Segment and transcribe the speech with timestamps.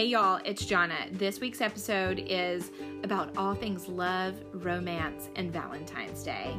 [0.00, 1.18] Hey y'all, it's Jonna.
[1.18, 2.70] This week's episode is
[3.04, 6.56] about all things love, romance, and Valentine's Day.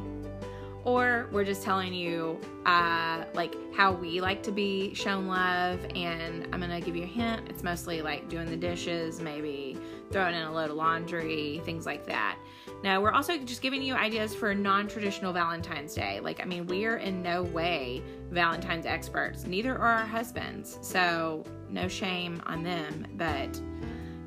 [0.84, 6.46] Or we're just telling you uh, like how we like to be shown love, and
[6.52, 7.48] I'm gonna give you a hint.
[7.48, 9.76] It's mostly like doing the dishes, maybe
[10.12, 12.38] throwing in a load of laundry, things like that.
[12.82, 16.18] Now, we're also just giving you ideas for a non traditional Valentine's Day.
[16.20, 20.78] Like, I mean, we are in no way Valentine's experts, neither are our husbands.
[20.82, 23.60] So, no shame on them, but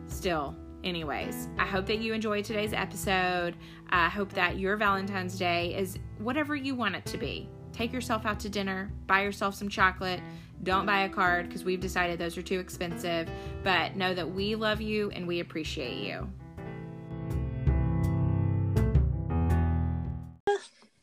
[0.08, 3.58] still, anyways, I hope that you enjoyed today's episode.
[3.90, 7.50] I hope that your Valentine's Day is whatever you want it to be.
[7.74, 10.22] Take yourself out to dinner, buy yourself some chocolate.
[10.64, 13.30] Don't buy a card because we've decided those are too expensive,
[13.64, 16.30] but know that we love you and we appreciate you.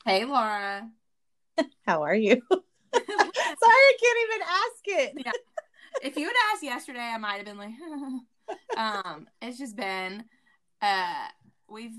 [0.04, 0.88] Hey, Laura.
[1.86, 2.42] How are you?
[2.50, 2.62] Sorry,
[3.64, 5.26] I can't even ask it.
[5.26, 5.32] Yeah.
[6.02, 7.74] If you had asked yesterday, I might have been like,
[8.76, 10.24] um, it's just been,
[10.80, 11.26] uh,
[11.68, 11.92] we've,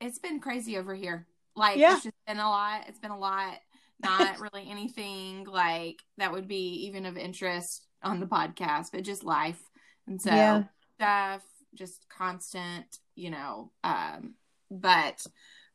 [0.00, 1.26] it's been crazy over here.
[1.54, 1.94] Like, Yeah.
[1.94, 2.84] it's just been a lot.
[2.88, 3.58] It's been a lot.
[4.02, 9.24] Not really anything like that would be even of interest on the podcast, but just
[9.24, 9.60] life.
[10.06, 10.62] And so, Yeah.
[10.96, 11.42] stuff,
[11.74, 14.34] just constant, you know, um,
[14.70, 15.26] but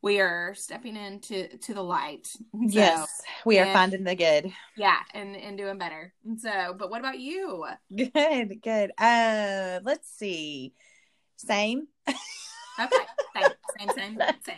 [0.06, 2.28] we are stepping into to the light.
[2.28, 4.53] So, yes, we are and- finding the good.
[4.78, 6.14] yeah, and and doing better.
[6.23, 7.66] And so, but what about you?
[7.94, 8.92] Good, good.
[8.98, 10.73] Uh, let's see.
[11.38, 11.88] Same.
[12.79, 12.95] Okay,
[13.79, 14.57] same, same, same, same.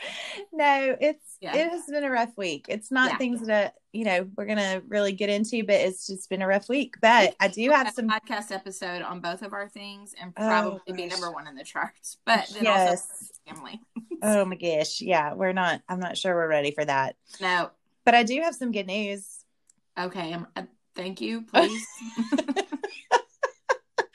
[0.54, 1.56] No, it's Yeah.
[1.56, 2.66] it has been a rough week.
[2.68, 3.18] It's not Yeah.
[3.18, 6.68] things that you know we're gonna really get into, but it's just been a rough
[6.70, 6.96] week.
[7.02, 8.10] But I do have some.
[8.10, 11.64] podcast episode on both of our things and Oh, probably be number one in the
[11.64, 12.18] charts.
[12.26, 13.32] But then also Yes.
[13.48, 13.80] family.
[14.22, 15.82] Oh my gosh, yeah, we're not.
[15.88, 17.16] I'm not sure we're ready for that.
[17.40, 17.72] No.
[18.06, 19.44] But I do have some good news.
[20.00, 20.34] Okay.
[20.34, 20.64] Um, uh,
[20.96, 21.86] thank you, please.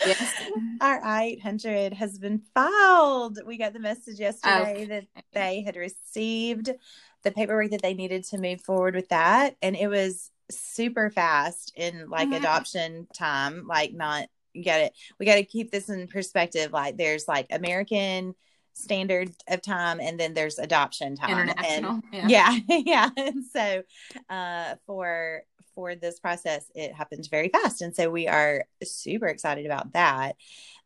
[0.06, 0.34] Yes.
[0.81, 3.39] Our 800 has been filed.
[3.47, 6.70] We got the message yesterday that they had received
[7.23, 9.57] the paperwork that they needed to move forward with that.
[9.62, 12.36] And it was super fast in like Mhm.
[12.39, 13.67] adoption time.
[13.67, 14.92] Like, not, you got it.
[15.18, 16.73] We got to keep this in perspective.
[16.73, 18.35] Like, there's like American
[18.74, 21.36] standard of time and then there's adoption time.
[21.39, 22.01] And International.
[22.11, 22.57] Yeah.
[22.67, 23.83] yeah yeah and so
[24.30, 25.42] uh for
[25.75, 30.37] for this process it happens very fast and so we are super excited about that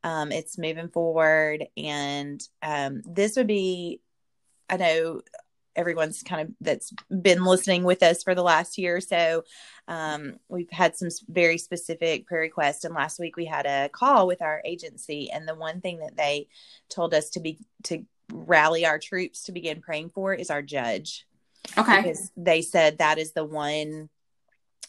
[0.05, 4.01] um it's moving forward and um this would be
[4.69, 5.21] i know
[5.75, 6.93] everyone's kind of that's
[7.23, 9.45] been listening with us for the last year or so
[9.89, 14.27] um, we've had some very specific prayer requests and last week we had a call
[14.27, 16.49] with our agency and the one thing that they
[16.89, 21.27] told us to be to rally our troops to begin praying for is our judge
[21.77, 21.97] Okay.
[21.99, 24.09] because they said that is the one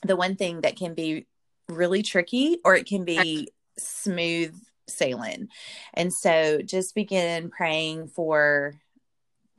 [0.03, 1.27] the one thing that can be
[1.67, 4.55] really tricky or it can be smooth
[4.87, 5.49] sailing.
[5.93, 8.75] And so just begin praying for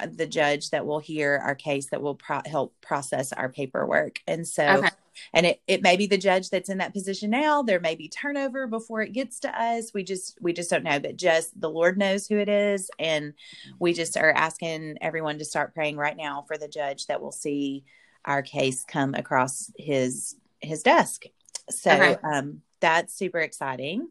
[0.06, 4.20] the judge that will hear our case that will pro- help process our paperwork.
[4.26, 4.88] And so Okay.
[5.34, 7.62] and it, it may be the judge that's in that position now.
[7.62, 9.92] There may be turnover before it gets to us.
[9.92, 12.90] We just we just don't know but just the lord knows who it is.
[13.00, 13.34] And
[13.80, 17.32] we just are asking everyone to start praying right now for the judge that will
[17.32, 17.84] see
[18.28, 21.24] our case come across his his desk
[21.70, 22.16] so Okay.
[22.22, 24.08] um that's super exciting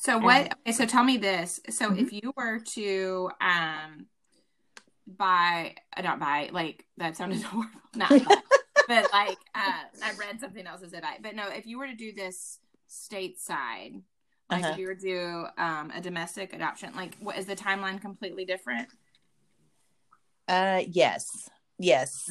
[0.00, 0.52] So Um, what?
[0.66, 1.60] Okay, so tell me this.
[1.70, 1.98] So Mhm.
[2.00, 4.06] if you were to um
[5.06, 8.40] buy, uh, not buy, like that sounded horrible, not buy,
[8.88, 11.16] but like uh, I read something else that said buy.
[11.22, 12.58] But no, if you were to do this
[12.88, 14.02] stateside,
[14.50, 14.72] like Uh-huh.
[14.72, 18.44] if you were to do um a domestic adoption, like what is the timeline completely
[18.44, 18.88] different?
[20.48, 21.48] Uh, yes,
[21.80, 22.30] yes,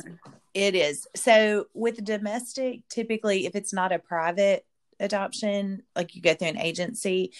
[0.54, 1.08] it is.
[1.16, 4.66] So with domestic, typically, if it's not a private
[5.00, 7.34] adoption, like you go through an agency,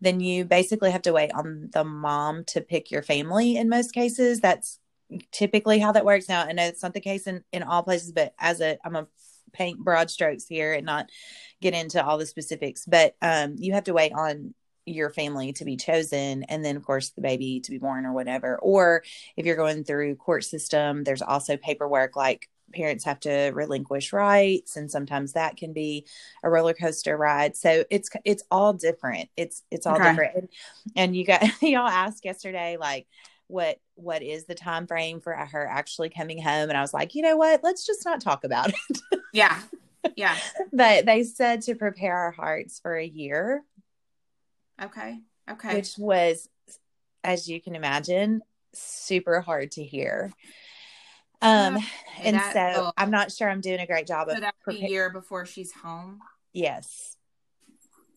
[0.00, 3.56] then you basically have to wait on the mom to pick your family.
[3.56, 4.78] In most cases, that's
[5.32, 6.28] typically how that works.
[6.28, 8.96] Now, I know it's not the case in in all places, but as a, I'm
[8.96, 9.06] a
[9.52, 11.08] paint broad strokes here and not
[11.62, 12.84] get into all the specifics.
[12.86, 14.54] But um, you have to wait on
[14.86, 18.12] your family to be chosen and then of course the baby to be born or
[18.12, 18.56] whatever.
[18.58, 19.02] Or
[19.36, 24.76] if you're going through court system there's also paperwork like parents have to relinquish rights
[24.76, 26.04] and sometimes that can be
[26.42, 27.56] a roller coaster ride.
[27.56, 29.28] So it's it's all different.
[29.36, 30.08] It's it's all Okay.
[30.10, 30.34] different.
[30.36, 30.48] And,
[30.96, 33.06] and you got y'all asked yesterday like
[33.48, 36.68] what what is the time frame for her actually coming home?
[36.68, 37.62] And i was like you know what?
[37.62, 39.20] Let's just not talk about it.
[39.32, 39.60] Yeah,
[40.16, 40.40] yeah.
[40.72, 43.62] but they said to prepare our hearts for a year
[44.82, 45.20] Okay,
[45.50, 45.74] okay.
[45.74, 46.48] which was,
[47.24, 48.42] as you can imagine,
[48.72, 50.32] super hard to hear.
[51.42, 51.82] Um, Yeah,
[52.22, 52.92] and that- so oh.
[52.96, 56.20] I'm not sure I'm doing a great job so of that year before she's home.
[56.52, 57.16] yes,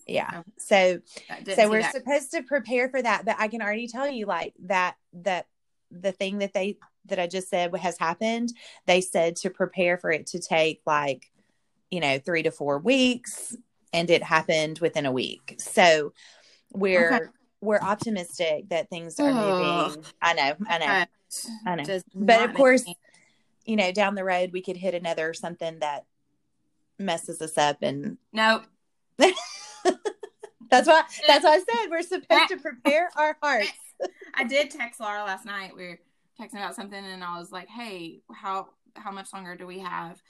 [0.08, 0.42] yeah.
[0.58, 1.02] So
[1.46, 1.94] so we're that.
[1.94, 5.48] supposed to prepare for that, but I can already tell you like that that
[5.92, 8.52] the thing that they that I just said has happened.
[8.86, 11.32] They said to prepare for it to take like
[11.92, 13.56] you know three to four weeks,
[13.94, 15.56] and it happened within a week.
[15.60, 16.14] So
[16.72, 17.26] we're Okay.
[17.62, 19.36] we're optimistic that things are Ugh.
[19.36, 20.06] moving.
[20.22, 21.06] I know, I know,
[21.66, 22.00] I know.
[22.16, 22.98] But of course, me-
[23.66, 26.06] you know, down the road we could hit another something that
[26.98, 28.64] messes us up and nope.
[29.18, 33.72] that's why that's why I said we're supposed to prepare our hearts.
[34.34, 35.76] I did text Laura last night.
[35.76, 36.00] We were
[36.40, 40.22] texting about something, and I was like, "Hey, how how much longer do we have?"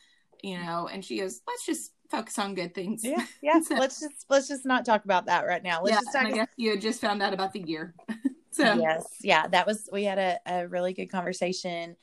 [0.41, 3.61] You know, and she goes, "Let's just focus on good things." Yeah, yeah.
[3.61, 5.81] So- let's just let's just not talk about that right now.
[5.81, 5.99] Let's yeah.
[6.01, 7.93] just talk I guess you had just found out about the year.
[8.51, 11.95] so Yes, yeah, that was we had a, a really good conversation.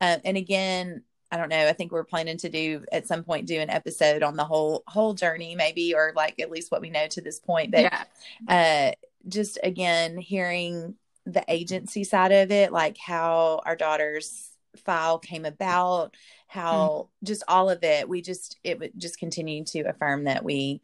[0.00, 1.66] Um, and again, I don't know.
[1.66, 4.84] I think we're planning to do at some point do an episode on the whole
[4.86, 7.72] whole journey, maybe, or like at least what we know to this point.
[7.72, 8.04] But yeah,
[8.48, 8.92] uh,
[9.28, 10.94] just again, hearing
[11.26, 16.14] the agency side of it, like how our daughter's file came about,
[16.48, 20.80] how just all of it, we just it would just continue to affirm that we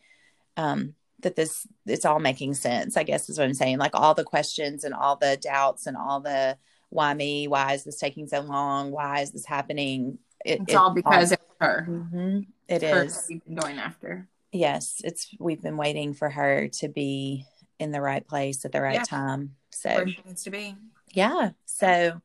[0.57, 3.79] um that this it's all making sense, I guess is what I'm saying.
[3.79, 6.57] Like all the questions and all the doubts and all the
[6.89, 10.19] why me, why is this taking so long, why is this happening?
[10.45, 11.87] It, it's all because it's her.
[11.89, 12.47] Mhm.
[12.69, 14.27] It Her is we've been going after.
[14.53, 17.45] yes it's we've been waiting for her to be
[17.79, 19.03] in the right place at the right Yeah.
[19.05, 20.75] time so Where she needs to be.
[21.13, 22.21] Yeah so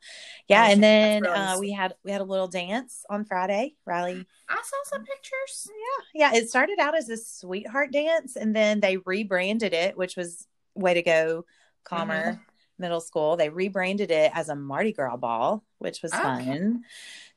[0.48, 4.56] yeah and then uh, we had we had a little dance on friday riley I
[4.64, 5.68] saw some pictures.
[6.14, 6.38] yeah Yeah.
[6.38, 10.94] it started out as a sweetheart dance and then they rebranded it which was way
[10.94, 11.46] to go
[11.84, 12.40] calmer Mm-hmm.
[12.78, 16.22] middle school they rebranded it as a mardi gras ball which was Okay.
[16.22, 16.84] fun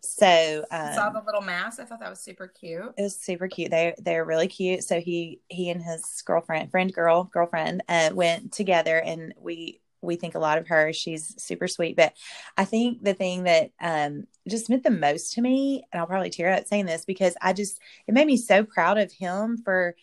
[0.00, 1.80] so um, saw the little mask.
[1.80, 2.94] I thought that was super cute.
[2.96, 3.70] it was super cute.
[3.70, 4.84] They they're really cute.
[4.84, 10.16] So he he and his girlfriend, friend girl, girlfriend, uh, went together, and we we
[10.16, 10.92] think a lot of her.
[10.92, 11.96] She's super sweet.
[11.96, 12.14] But
[12.56, 16.30] I think the thing that um just meant the most to me, and I'll probably
[16.30, 19.94] tear up saying this because I just it made me so proud of him for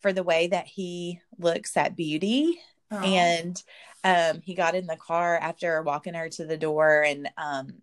[0.00, 2.60] for the way that he looks at beauty
[2.92, 3.02] Aw.
[3.02, 3.62] and
[4.04, 7.74] um he got in the car after walking her to the door and um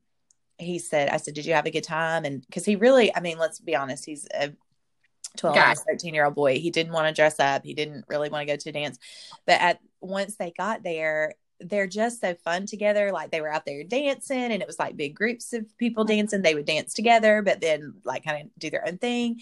[0.58, 3.20] he said i said did you have a good time and because he really i
[3.20, 4.54] mean let's be honest he's a
[5.38, 5.74] 12 Guy.
[5.74, 8.54] 13 year old boy he didn't want to dress up he didn't really want to
[8.54, 8.98] go to dance
[9.46, 11.34] but at once they got there
[11.70, 14.96] they're just so fun together like they were out there dancing and it was like
[14.98, 18.70] big groups of people dancing they would dance together but then like kind of do
[18.70, 19.42] their own thing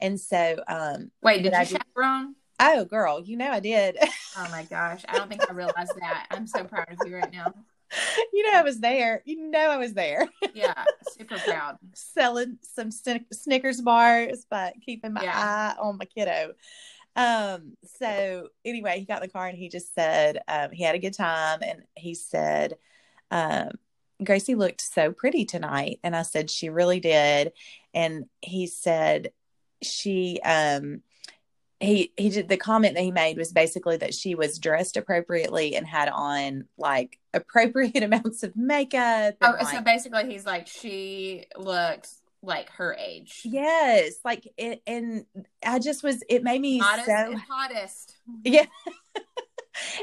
[0.00, 2.34] and so um Wait, did I you did- chaperone?
[2.60, 3.96] oh girl you know i did
[4.34, 6.26] Oh my gosh, I don't think I realized that.
[6.30, 7.52] I'm so proud of you right now.
[8.32, 9.20] you know I was there.
[9.26, 10.72] You know I was there Yeah,
[11.10, 11.76] super proud.
[11.94, 15.34] selling some Snickers bars, but keeping my Yeah.
[15.76, 16.54] eye on my kiddo.
[17.14, 20.94] Um, so anyway, he got in the car and he just said um, he had
[20.94, 22.76] a good time, and he said,
[23.30, 23.70] um,
[24.24, 27.52] Gracie looked so pretty tonight, and I said she really did,
[27.94, 29.32] and he said
[29.82, 31.02] she um
[31.80, 35.74] he he did the comment that he made was basically that she was dressed appropriately
[35.74, 39.34] and had on like appropriate amounts of makeup.
[39.40, 43.42] Oh, and, so basically, he's like, she looks like her age.
[43.44, 45.24] yes, like it, and
[45.64, 46.22] I just was.
[46.28, 47.36] It made me Hottest so.
[47.48, 48.16] hottest.
[48.44, 48.66] Yeah,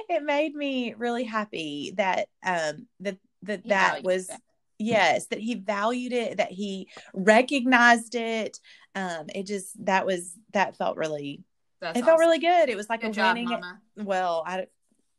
[0.09, 4.41] it made me really happy that um that that He that was that.
[4.79, 8.59] yes that he valued it that he recognized it.
[8.95, 11.43] Um, it just that was that felt really
[11.81, 12.69] That's it felt really good.
[12.69, 13.49] It was like Good a job, winning.
[13.49, 13.79] Mama.
[13.97, 14.65] well i,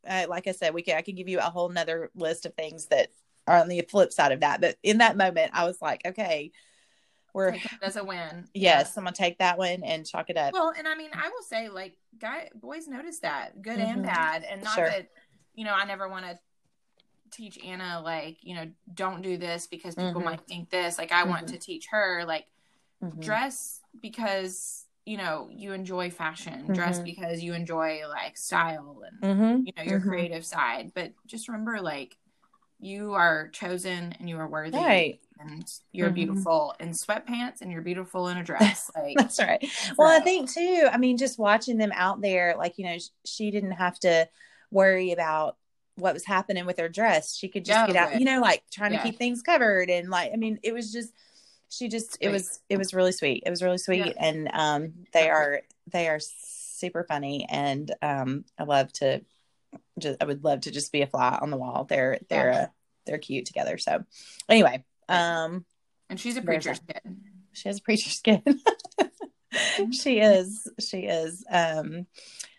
[0.09, 2.55] I like i said we could i could give you a whole nother list of
[2.55, 3.09] things that
[3.47, 6.51] are on the flip side of that but in that moment i was like okay
[7.35, 8.49] we're Take it as a win.
[8.55, 11.29] yes i'm gonna take that one and chalk it up Well, and I mean, I
[11.29, 14.07] will say, like, guy boys notice that, good and Mhm.
[14.07, 14.87] bad, and not Sure.
[14.87, 15.09] that
[15.55, 15.75] you know.
[15.75, 16.39] I never want to
[17.31, 20.25] teach Anna like, you know, don't do this because people Mhm.
[20.25, 20.99] might think this.
[20.99, 21.51] Like, I want Mhm.
[21.53, 22.47] to teach her like
[23.03, 23.21] Mhm.
[23.21, 27.05] dress because you know you enjoy fashion, dress Mhm.
[27.05, 30.93] because you enjoy like style and you know your creative side.
[30.95, 32.17] But just remember, like,
[32.81, 34.77] you are chosen and you are worthy.
[34.79, 36.15] right And you're Mhm.
[36.15, 38.91] beautiful in sweatpants and you're beautiful in a dress.
[38.97, 39.65] Like, that's right
[39.97, 43.09] well i think too i mean just watching them out there like you know sh-
[43.25, 44.29] she didn't have to
[44.71, 45.57] worry about
[45.97, 48.19] what was happening with her dress she could just Yeah, get out right.
[48.19, 48.99] you know like trying Yeah.
[48.99, 51.13] to keep things covered and like i mean it was just
[51.71, 54.13] she just it was it was really sweet it was really sweet Yeah.
[54.19, 59.21] and um they are they are super funny and um i love to
[59.99, 62.67] just i would love to just be a fly on the wall they're they're uh,
[63.07, 64.03] they're cute together so
[64.49, 65.65] anyway um
[66.09, 67.01] and she's a preacher's kid.
[67.53, 68.43] she has a preacher skin
[69.93, 72.07] she is she is um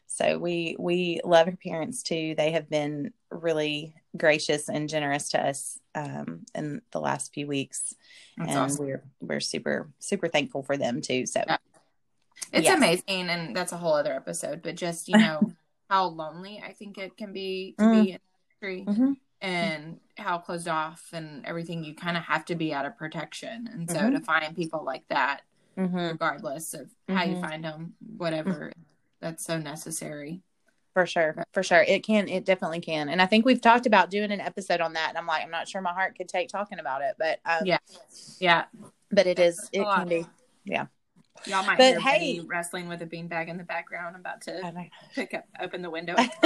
[0.07, 2.35] So we we love her parents too.
[2.37, 7.95] They have been really gracious and generous to us um, in the last few weeks,
[8.37, 8.85] That's and awesome.
[8.85, 11.25] we're we're super super thankful for them too.
[11.25, 11.57] So Yeah.
[12.51, 12.77] It's Yes.
[12.77, 14.61] amazing, and that's a whole other episode.
[14.61, 15.53] But just you know
[15.91, 17.91] how lonely I think it can be to Mm.
[17.91, 19.17] be in the country, Mhm.
[19.41, 21.83] and how closed off and everything.
[21.83, 24.13] You kind of have to be out of protection, and so Mhm.
[24.13, 25.41] to find people like that,
[25.77, 26.11] Mhm.
[26.11, 27.41] regardless of how you Mhm.
[27.41, 28.71] find them, whatever,
[29.19, 30.41] that's so necessary.
[30.93, 33.07] for sure, for sure, it can, it definitely can.
[33.07, 35.07] And I think we've talked about doing an episode on that.
[35.07, 37.65] And I'm like, I'm not sure my heart could take talking about it, but um,
[37.65, 37.77] Yeah.
[38.39, 38.65] Yeah,
[39.09, 40.25] but it is, it can be.
[41.45, 44.15] Y'all might But hear hey- Betty wrestling with a beanbag in the background.
[44.15, 44.61] I'm about to
[45.15, 46.15] pick up, open the window.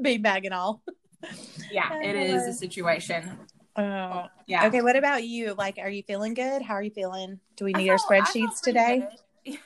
[0.00, 0.82] Beanbag and all.
[1.70, 3.30] yeah, it is a situation.
[3.76, 4.66] Oh, Yeah.
[4.66, 5.54] Okay, what about you?
[5.54, 6.62] Like, are you feeling good?
[6.62, 7.40] How are you feeling?
[7.56, 9.08] Do we need our feel- spreadsheets today?
[9.46, 9.60] Listen,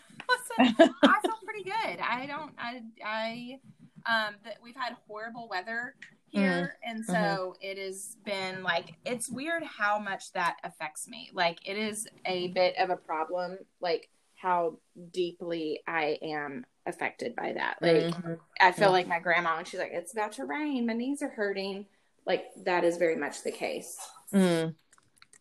[1.02, 1.98] I feel pretty good.
[2.00, 2.52] I don't.
[2.58, 2.80] I.
[3.04, 3.60] I.
[4.06, 4.34] Um.
[4.44, 5.94] That we've had horrible weather
[6.28, 11.30] here, and so it has been like it's weird how much that affects me.
[11.32, 13.58] Like it is a bit of a problem.
[13.80, 14.78] Like how
[15.12, 17.78] deeply I am affected by that.
[17.80, 18.38] Like Mhm.
[18.60, 20.86] I feel like my grandma when she's like, "It's about to rain.
[20.86, 21.86] My knees are hurting."
[22.26, 23.98] Like that is very much the case.
[24.32, 24.74] Mm.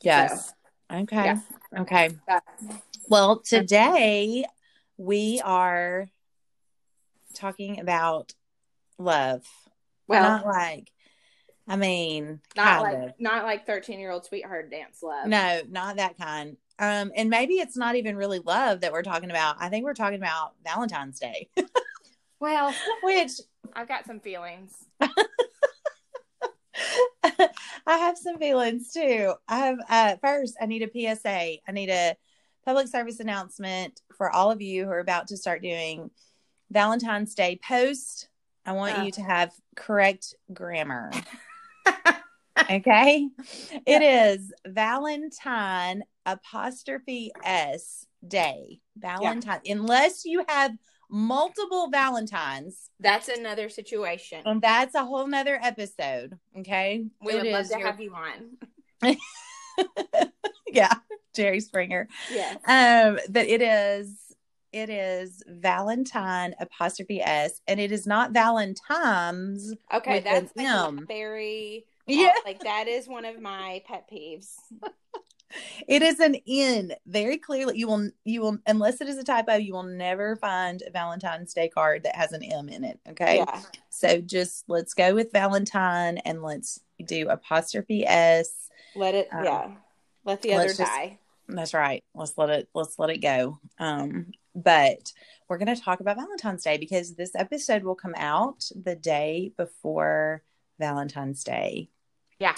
[0.01, 0.53] Yes.
[0.91, 1.15] Okay.
[1.25, 1.39] Yeah.
[1.77, 2.09] Okay.
[2.27, 2.43] But-
[3.09, 4.45] Well, today
[4.97, 6.09] we are
[7.33, 8.33] talking about
[8.97, 9.45] love.
[10.07, 10.91] Well, not like,
[11.67, 13.11] I mean, not like of.
[13.19, 15.27] not like thirteen year old sweetheart dance love.
[15.27, 16.57] No, not that kind.
[16.77, 19.55] Um, and maybe it's not even really love that we're talking about.
[19.59, 21.47] I think we're talking about Valentine's Day,
[22.39, 23.31] Well, which
[23.73, 24.73] I've got some feelings.
[27.87, 29.33] I have some feelings too.
[29.47, 31.27] I have uh first I need a PSA.
[31.67, 32.15] I need a
[32.65, 36.09] public service announcement for all of you who are about to start doing
[36.71, 38.27] Valentine's Day post.
[38.65, 39.01] I want Uh.
[39.03, 41.11] you to have correct grammar.
[42.71, 43.27] Okay.
[43.85, 48.79] It is Valentine apostrophe S day.
[48.97, 49.59] Valentine.
[49.67, 50.71] Unless you have
[51.09, 54.41] multiple Valentines, That's another situation.
[54.45, 56.39] and that's a whole nother episode.
[56.57, 57.05] Okay.
[57.21, 59.17] we It would love to your- have you on.
[60.71, 60.93] yeah,
[61.35, 62.07] Jerry Springer.
[62.31, 62.53] Yeah.
[62.65, 64.17] Um, but it is
[64.75, 69.73] it is Valentine apostrophe S, and it is not Valentine's.
[69.93, 71.05] Okay, that's like M.
[71.07, 74.55] very Yeah, like that is one of my pet peeves.
[75.87, 76.91] it is an N.
[77.07, 80.83] Very clearly, you will you will unless it is a typo, you will never find
[80.85, 82.99] a Valentine's Day card that has an M in it.
[83.11, 83.61] Okay, Yeah.
[83.89, 88.69] so just let's go with Valentine and let's do apostrophe S.
[88.93, 89.71] Let it Um, yeah.
[90.25, 91.19] Let the other let's just- die.
[91.47, 92.03] That's right.
[92.13, 93.59] Let's let it let's let it go.
[93.79, 95.11] Um, but
[95.47, 100.41] we're gonna talk about Valentine's Day because this episode will come out the day before
[100.79, 101.89] Valentine's Day.
[102.39, 102.55] Yeah.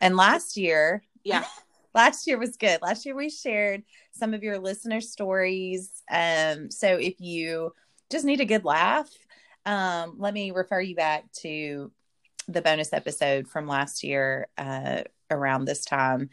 [0.00, 1.44] And last year, Yeah.
[1.94, 2.80] last year was good.
[2.82, 6.02] Last year we shared some of your listener stories.
[6.10, 7.72] Um, so if you
[8.10, 9.10] just need a good laugh,
[9.66, 11.92] um, let me refer you back to
[12.48, 16.30] the bonus episode from last year uh, around this time.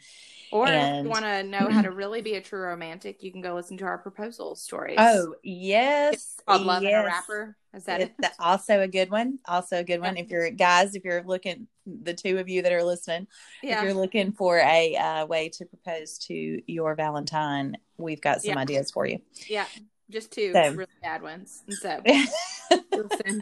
[0.50, 3.42] Or if you want to know how to really be a true romantic, you can
[3.42, 4.96] go listen to our proposal stories.
[4.98, 7.04] Oh yes, called Love in a.
[7.04, 7.54] Rapper.
[7.74, 8.14] Is that it?
[8.18, 9.40] It's also a good one.
[9.46, 10.16] Also a good one.
[10.16, 13.26] If you're guys, if you're looking, the two of you that are listening,
[13.62, 18.54] if you're looking for a uh, way to propose to your Valentine, we've got some
[18.54, 18.58] Yeah.
[18.60, 19.18] ideas for you.
[19.48, 19.66] Yeah.
[20.08, 21.62] Just two So- really bad ones.
[21.66, 22.00] And so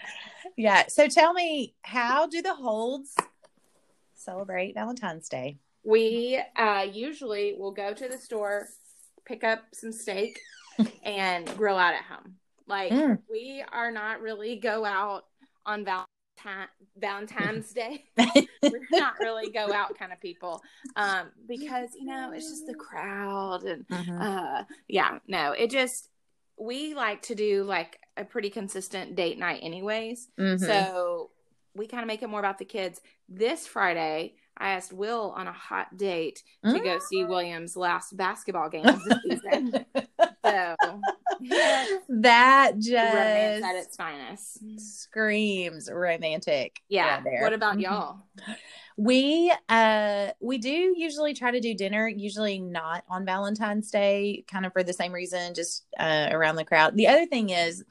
[0.56, 0.86] yeah.
[0.88, 3.14] So tell me, how do the holds
[4.30, 5.56] celebrate Valentine's Day?
[5.84, 8.66] We uh, usually will go to the store,
[9.24, 10.40] pick up some steak,
[11.04, 12.34] and grill out at home.
[12.66, 13.18] Like Mm.
[13.30, 15.22] we are not really go out
[15.64, 16.68] on Valentine
[16.98, 18.04] Valentine's Day.
[18.62, 20.60] We're not really go out kind of people,
[20.96, 24.20] um, because you know it's just the crowd and Mhm.
[24.20, 26.08] uh, yeah, no, it just
[26.58, 30.28] we like to do like a pretty consistent date night, anyways.
[30.38, 30.58] Mhm.
[30.60, 31.30] So
[31.76, 33.00] we kind of make it more about the kids.
[33.28, 38.70] This Friday, I asked Will on a hot date to go see William's last basketball
[38.70, 39.84] game of the season.
[40.44, 41.00] so
[41.40, 44.58] yeah, that just at its finest.
[44.80, 46.80] screams romantic.
[46.88, 47.22] Yeah.
[47.22, 47.82] right what about Mhm.
[47.82, 48.16] y'all?
[48.96, 54.64] We uh we do usually try to do dinner, usually not on Valentine's Day, kind
[54.64, 56.96] of for the same reason, just uh around the crowd.
[56.96, 57.84] The other thing is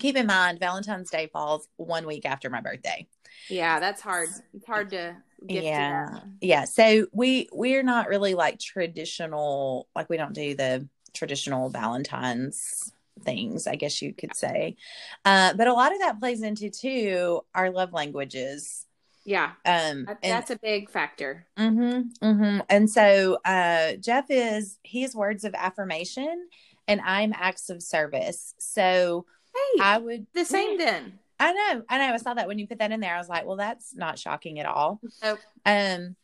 [0.00, 3.06] keep in mind Valentine's Day falls one week after my birthday.
[3.48, 4.28] Yeah, that's hard.
[4.54, 6.06] It's hard to gift Yeah.
[6.06, 6.22] to.
[6.40, 6.64] Yeah.
[6.64, 12.92] So we we're not really like traditional like we don't do the traditional Valentine's
[13.24, 14.76] things, I guess you could say.
[15.24, 18.84] Uh, but a lot of that plays into too our love languages.
[19.24, 19.52] Yeah.
[19.66, 21.46] Um, That- and- that's a big factor.
[21.58, 22.60] Mm-hmm, mm-hmm.
[22.68, 26.48] And so uh, Jeff is he is words of affirmation,
[26.86, 28.54] and I'm acts of service.
[28.58, 29.26] So
[29.74, 31.18] Hey, I would the same then.
[31.40, 32.14] I know, I know.
[32.14, 33.14] I saw that when you put that in there.
[33.14, 35.00] I was like, well, that's not shocking at all.
[35.22, 35.38] Nope.
[35.64, 36.16] Um,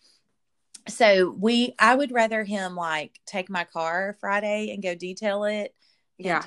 [0.88, 5.74] so we, I would rather him like take my car Friday and go detail it.
[6.18, 6.42] Yeah.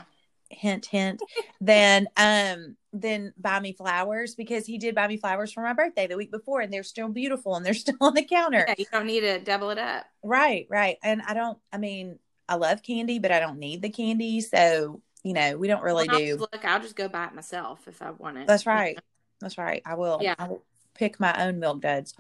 [0.50, 1.22] Hint, hint.
[1.62, 6.08] then, um, then buy me flowers because he did buy me flowers for my birthday
[6.08, 8.66] the week before, and they're still beautiful and they're still on the counter.
[8.68, 10.06] Yeah, you don't need to double it up.
[10.24, 10.98] Right, right.
[11.04, 14.42] And I don't, I mean, I love candy, but I don't need the candy.
[14.42, 16.38] So, you know, we don't really I'll do.
[16.38, 18.48] look, I'll just go buy it myself if I want it.
[18.48, 18.98] That's right.
[19.42, 19.82] That's right.
[19.86, 20.20] I will.
[20.22, 20.36] Yeah.
[20.38, 22.14] I will pick my own milk duds.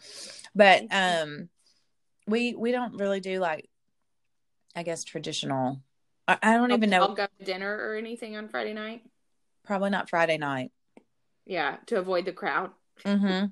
[0.55, 1.49] But um
[2.27, 3.69] we we don't really do like
[4.75, 5.81] I guess traditional.
[6.27, 7.15] I, I don't even I'll know.
[7.15, 9.03] go to dinner or anything on Friday night.
[9.63, 10.71] Probably not Friday night.
[11.45, 12.71] Yeah, to avoid the crowd.
[13.05, 13.47] Mm-hmm.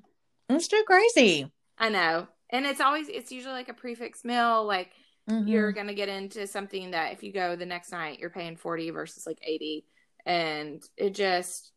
[0.54, 1.50] It's too crazy.
[1.78, 2.28] I know.
[2.50, 4.90] And it's always it's usually like a prefix meal, like
[5.28, 5.48] Mhm.
[5.48, 8.90] you're gonna get into something that if you go the next night you're paying 40
[8.90, 9.84] versus like 80
[10.24, 11.72] and it just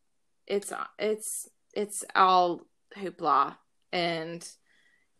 [0.47, 2.61] it's it's it's all
[2.95, 3.55] hoopla
[3.91, 4.47] and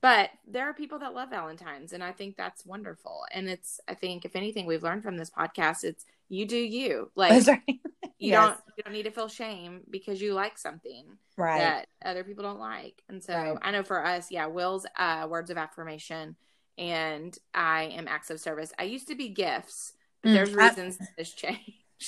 [0.01, 3.93] but there are people that love valentines and i think that's wonderful and it's i
[3.93, 7.61] think if anything we've learned from this podcast it's you do you like right.
[7.67, 7.79] you
[8.19, 8.47] Yes.
[8.47, 11.05] don't you don't need to feel shame because you like something
[11.37, 11.59] Right.
[11.59, 13.01] that other people don't like.
[13.07, 13.57] And so Right.
[13.61, 16.35] I know for us, yeah, Will's uh, words of affirmation
[16.79, 18.71] and I am acts of service.
[18.79, 19.93] I used to be gifts,
[20.23, 21.61] but Mm, there's I- reasons this changed.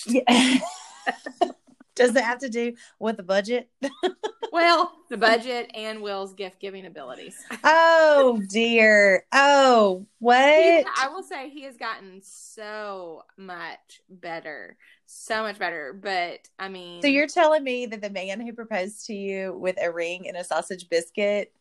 [0.08, 0.60] Yeah.
[1.94, 3.70] Does it have to do with the budget?
[4.54, 7.36] well, the budget and Will's gift giving abilities.
[7.66, 9.26] Oh dear.
[9.34, 10.38] Oh, what?
[10.40, 15.94] He- I will say he has gotten so much better, so much better.
[15.94, 19.76] But I mean, So you're telling me that the man who proposed to you with
[19.80, 21.54] a ring and a sausage biscuit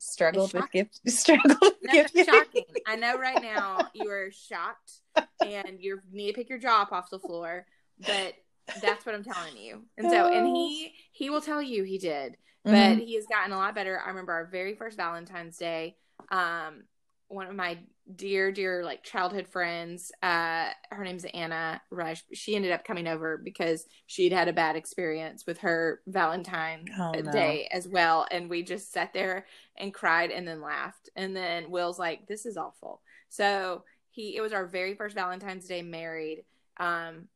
[0.12, 2.64] struggled with gift struggled with No, gift shocking.
[2.86, 5.00] I know right now you are shocked
[5.42, 7.66] and you need to pick your jaw up off the floor,
[7.98, 8.34] but
[8.76, 9.82] that's what I'm telling you.
[9.96, 13.00] And so, and he he will tell you he did, but Mhm.
[13.00, 14.00] he has gotten a lot better.
[14.00, 15.96] I remember our very first Valentine's Day.
[16.30, 16.84] Um,
[17.28, 17.78] one of my
[18.16, 22.22] dear, dear like childhood friends, uh, her name's Anna Rush.
[22.32, 27.12] She ended up coming over because she'd had a bad experience with her Valentine Oh,
[27.12, 27.30] no.
[27.30, 29.46] day as well, and we just sat there
[29.76, 31.10] and cried and then laughed.
[31.16, 35.66] And then Will's like, "This is awful." So he, it was our very first Valentine's
[35.66, 36.44] Day married.
[36.78, 37.28] Um,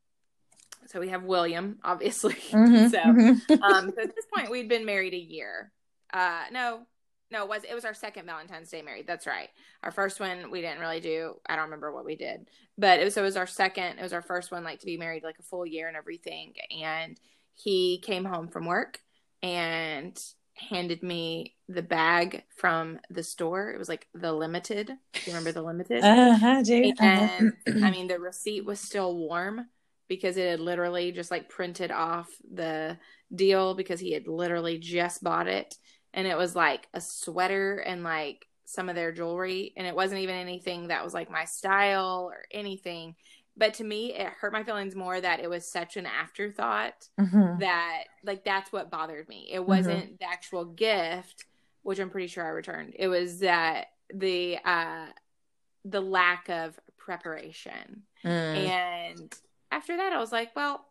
[0.87, 2.35] so we have William, obviously.
[2.53, 3.41] Mhm, so mhm.
[3.63, 5.73] um so at this point we'd been married a year
[6.13, 6.87] uh no
[7.35, 9.51] no it was it was our second valentine's day married that's right
[9.83, 13.05] our first one we didn't really do i don't remember what we did but it
[13.05, 15.23] was, so it was our second it was our first one like to be married
[15.23, 17.19] like a full year and everything and
[17.55, 19.01] he came home from work
[19.43, 20.19] and
[20.55, 25.53] handed me the bag from the store it was like the limited do you remember
[25.53, 26.95] the limited uh-huh, dude.
[27.01, 27.87] and Uh-huh.
[27.87, 29.67] I mean, the receipt was still warm
[30.09, 32.99] because it had literally just like printed off the
[33.35, 35.75] deal because he had literally just bought it.
[36.15, 39.73] And it was like a sweater and like some of their jewelry.
[39.77, 43.17] And it wasn't even anything that was like my style or anything.
[43.57, 47.61] But to me, it hurt my feelings more that it was such an afterthought Mhm.
[47.61, 49.49] that like that's what bothered me.
[49.53, 51.45] It wasn't the actual gift,
[51.83, 52.95] which I'm pretty sure I returned.
[52.99, 55.07] It was that the uh
[55.85, 58.05] the lack of preparation.
[58.25, 58.57] Mm.
[58.57, 59.35] And
[59.71, 60.87] after that I was like, well,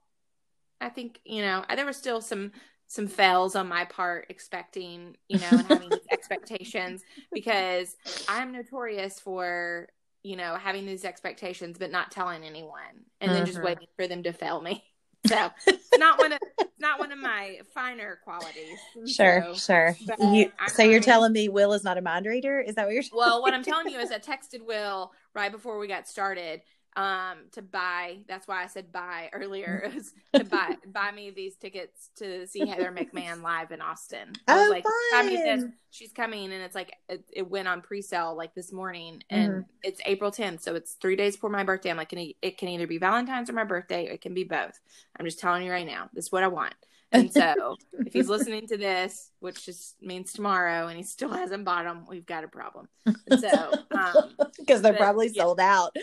[0.79, 2.51] I think, you know, there was still some
[2.93, 7.01] some fails on my part expecting, you know, and having these expectations
[7.33, 7.95] because
[8.27, 9.87] I'm notorious for,
[10.21, 13.63] you know, having these expectations but not telling anyone and then just Mhm.
[13.63, 14.83] waiting for them to fail me.
[15.25, 18.77] So it's not one of it's not one of my finer qualities.
[19.07, 19.95] Sure, so- sure.
[20.19, 22.59] You, so you're telling me Will is not a mind reader?
[22.59, 23.17] Is that what you're saying?
[23.17, 26.61] well, what I'm telling you is I texted Will right before we got started
[26.95, 31.55] um to buy that's why I said buy earlier is to buy buy me these
[31.57, 34.39] tickets to see Heather McMahon live in Austin.
[34.47, 35.65] I was Oh, like, buy me this.
[35.91, 39.73] She's coming and it's like it, it went on pre-sale like this morning and Mm-hmm.
[39.83, 41.91] it's April 10th, so it's 3 days before my birthday.
[41.91, 44.43] I'm like can it, it can either be Valentine's or my birthday, it can be
[44.43, 44.79] both.
[45.17, 46.09] I'm just telling you right now.
[46.13, 46.73] This is what I want.
[47.13, 51.63] And so, if he's listening to this, which just means tomorrow, and he still hasn't
[51.63, 52.87] bought them, we've got a problem.
[53.05, 55.43] And so, um, because they're but- probably yeah.
[55.43, 55.95] sold out.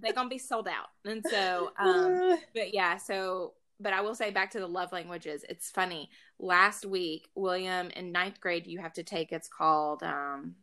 [0.00, 0.88] they're gonna be sold out.
[1.04, 5.44] And so, um, but yeah, so but I will say back to the love languages.
[5.48, 6.10] It's funny.
[6.38, 9.32] Last week, William in ninth grade, you have to take.
[9.32, 10.54] It's called um,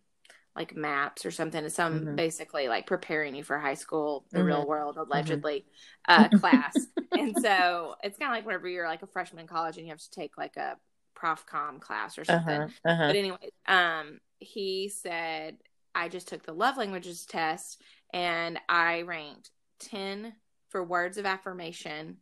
[0.57, 1.63] like maps or something.
[1.63, 2.15] It's some Mhm.
[2.17, 4.45] basically like preparing you for high school, the Mhm.
[4.45, 5.65] real world allegedly
[6.07, 6.87] uh, class.
[7.15, 9.91] and so it's kind of like whenever you're like a freshman in college and you
[9.91, 10.77] have to take like a
[11.15, 12.61] prof com class or something.
[12.61, 12.91] Uh-huh.
[12.91, 13.07] Uh-huh.
[13.07, 15.57] But anyway, um, he said
[15.95, 17.81] I just took the love languages test
[18.13, 20.33] and I ranked ten
[20.69, 22.17] for words of affirmation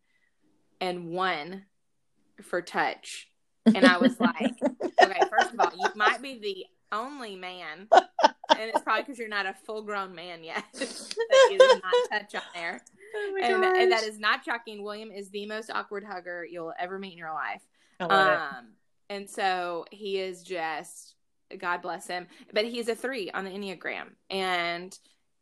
[0.79, 1.65] and one
[2.41, 3.27] for touch.
[3.65, 4.53] And I was like,
[5.01, 7.99] okay, first of all, you might be the only man, and
[8.49, 12.35] it's probably because you're not a full grown man yet that you did not touch
[12.35, 12.81] on there.
[13.17, 14.83] Oh And, and that is not shocking.
[14.83, 17.61] William is the most awkward hugger you'll ever meet in your life.
[18.01, 18.57] Love it.
[18.57, 18.65] Um,
[19.09, 21.15] and so he is just
[21.57, 24.99] God bless him, but he's a three on the Enneagram, and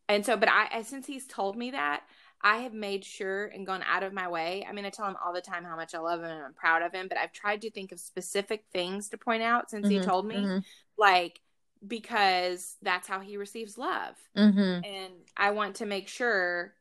[0.08, 2.04] and so, but I since he's told me that.
[2.44, 4.66] I have made sure and gone out of my way.
[4.68, 6.54] I mean, I tell him all the time how much I love him and I'm
[6.54, 9.88] proud of him, but I've tried to think of specific things to point out since
[9.88, 10.64] he Mhm, told me, mhm,
[10.98, 11.40] like,
[11.88, 14.16] because that's how he receives love.
[14.36, 14.84] mhm.
[14.84, 16.74] And I want to make sure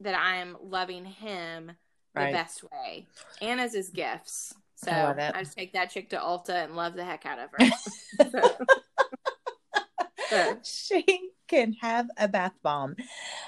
[0.00, 1.72] that I am loving him
[2.14, 3.06] the best way
[3.40, 4.54] and as his gifts.
[4.76, 5.32] So I.
[5.32, 7.58] I just take that chick to Ulta and love the heck out of her.
[8.30, 8.40] So,
[10.64, 12.96] she can have a bath bomb.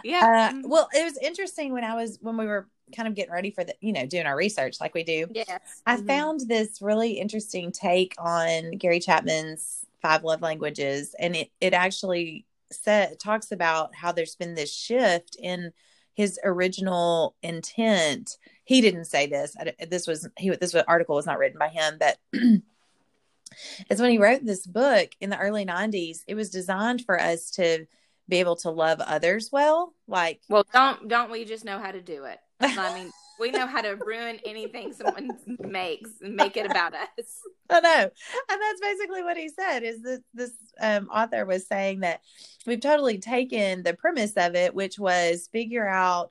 [0.05, 0.53] yeah.
[0.55, 3.51] Uh, well, it was interesting when I was when we were kind of getting ready
[3.51, 5.27] for the, you know, doing our research like we do.
[5.35, 5.83] yes.
[5.87, 6.07] I Mhm.
[6.07, 12.47] found this really interesting take on Gary Chapman's five love languages, and it it actually
[12.71, 15.73] said talks about how there's been this shift in
[16.15, 18.39] his original intent.
[18.65, 19.55] He didn't say this.
[19.59, 20.51] I, this was he.
[20.51, 22.19] This article was not written by him, but
[23.89, 26.21] it's when he wrote this book in the early '90s.
[26.27, 27.87] It was designed for us to
[28.29, 32.01] be able to love others well, like Well, don't don't we just know how to
[32.01, 32.39] do it?
[32.61, 35.31] I mean, we know how to ruin anything someone
[35.61, 37.41] makes and make it about us.
[37.71, 38.11] I know.
[38.51, 42.21] And that's basically what he said is that this um, author was saying that
[42.67, 46.31] we've totally taken the premise of it, which was figure out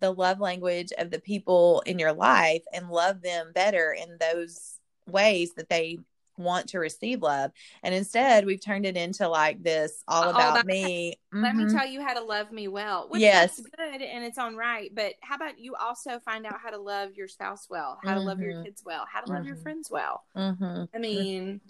[0.00, 4.78] the love language of the people in your life and love them better in those
[5.06, 5.98] ways that they
[6.38, 7.50] want to receive love.
[7.82, 11.14] And instead, we've turned it into like this all All about about- me.
[11.32, 13.06] Let me tell you how to love me well.
[13.08, 13.60] Which Yes.
[13.60, 14.90] good and it's on right.
[14.94, 18.20] But how about you also find out how to love your spouse well, how to
[18.20, 18.64] love your Mhm.
[18.64, 19.62] kids well, how to love your Mhm.
[19.62, 20.24] friends well.
[20.36, 20.88] Mhm.
[20.94, 21.60] I mean,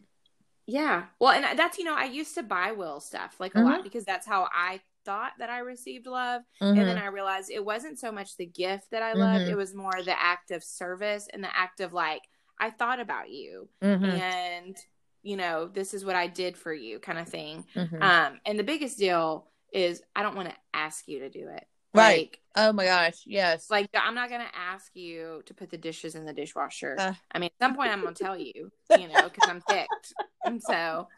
[0.67, 1.07] yeah.
[1.19, 3.67] Well, and that's you know, I used to buy Will stuff like a Mm-hmm.
[3.69, 6.43] lot because that's how I thought that I received love.
[6.61, 6.79] Mhm.
[6.79, 9.51] And then I realized it wasn't so much the gift that I loved, Mhm.
[9.51, 12.23] it was more the act of service and the act of like,
[12.61, 14.05] I thought about you Mhm.
[14.21, 14.77] and
[15.23, 17.65] you know, this is what I did for you kind of thing.
[17.75, 18.01] Mhm.
[18.03, 21.67] Um, and the biggest deal is I don't want to ask you to do it.
[21.93, 22.19] Right.
[22.31, 23.25] Like, oh my gosh.
[23.27, 23.69] Yes.
[23.69, 26.97] like I'm not gonna ask you to put the dishes in the dishwasher.
[26.99, 27.15] Uh.
[27.33, 30.15] I mean, at some point I'm gonna tell you, you know, because I'm ticked.
[30.45, 31.09] And so,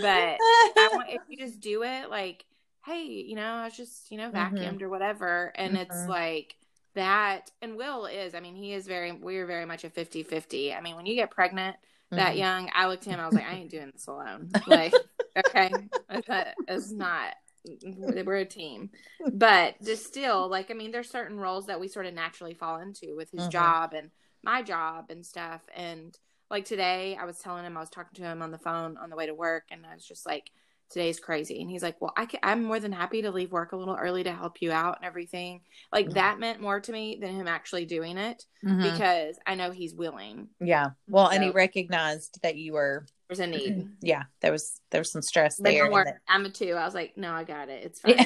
[0.00, 2.44] but I want if you just do it, like,
[2.86, 4.52] hey, you know, I was just, you know, Mhm.
[4.54, 6.08] vacuumed or whatever, and it's Mhm.
[6.08, 6.56] like
[6.98, 7.50] that.
[7.62, 10.74] And Will is, I mean, he is very, we're very much a 50-50.
[10.74, 11.76] I mean, when you get pregnant
[12.16, 12.38] that Mhm.
[12.38, 14.50] young, I looked at him, I was like, I ain't doing this alone.
[14.66, 14.94] Like,
[15.36, 15.88] okay,
[16.68, 17.34] it's not.
[17.82, 18.90] We're a team,
[19.32, 22.80] but just still, like, I mean, there's certain roles that we sort of naturally fall
[22.80, 23.52] into with his Mhm.
[23.52, 24.10] job and
[24.42, 25.62] my job and stuff.
[25.74, 26.16] And
[26.50, 29.10] like today, I was telling him, I was talking to him on the phone on
[29.10, 30.50] the way to work, and I was just like,
[30.90, 31.60] today's crazy.
[31.60, 33.96] And he's like, well, I can, I'm more than happy to leave work a little
[33.96, 35.60] early to help you out and everything.
[35.92, 36.14] Like, Mhm.
[36.14, 38.92] that meant more to me than him actually doing it Mhm.
[38.92, 40.48] because I know he's willing.
[40.60, 40.90] Yeah.
[41.08, 43.88] Well, and he recognized that you were There's a need.
[44.00, 45.90] yeah, there was there was some stress But there.
[45.90, 46.72] worry, that- I'm a two.
[46.72, 47.84] I was like, no, I got it.
[47.84, 48.16] It's fine.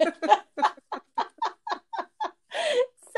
[0.00, 0.10] Yeah.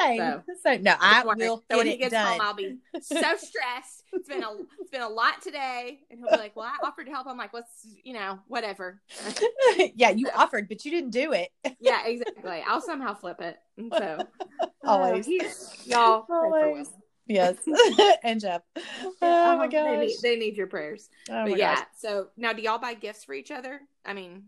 [0.01, 0.19] Same.
[0.19, 2.27] So- So, no, I will So when he gets done.
[2.33, 4.05] home, I'll be so stressed.
[4.13, 4.49] It's been a
[4.81, 7.39] it's been a lot today, and he'll be like, "Well, I offered to help." I'm
[7.39, 9.01] like, "What's you know, whatever."
[9.95, 11.49] yeah, you offered, but you didn't do it.
[11.81, 12.63] yeah, exactly.
[12.67, 13.57] I'll somehow flip it.
[13.79, 14.19] And so
[14.85, 15.27] Always.
[15.29, 15.31] uh,
[15.85, 16.89] y'all Always.
[17.27, 17.57] Yes.
[18.25, 18.63] and Jeff.
[18.77, 19.99] Oh Yeah, my they gosh.
[20.01, 21.09] need, they need your prayers.
[21.31, 21.85] Oh but yeah, gosh.
[21.99, 23.81] so now do y'all buy gifts for each other?
[24.05, 24.47] I mean,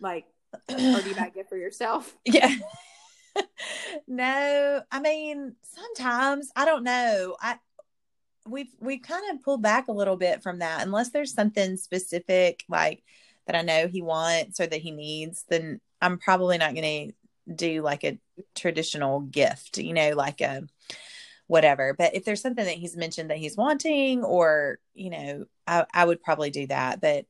[0.00, 0.24] like,
[0.70, 2.16] or do you buy a gift for yourself?
[2.24, 2.54] Yeah.
[4.08, 7.36] no, I mean, sometimes I don't know.
[7.40, 7.58] I
[8.46, 12.64] we've we've kind of pulled back a little bit from that unless there's something specific
[12.68, 13.02] like
[13.46, 17.10] that I know he wants or that he needs, then I'm probably not going
[17.46, 18.18] to do like a
[18.54, 20.62] traditional gift, you know, like a
[21.46, 21.94] whatever.
[21.94, 26.04] But if there's something that he's mentioned that he's wanting or, you know, I I
[26.04, 27.26] would probably do that, but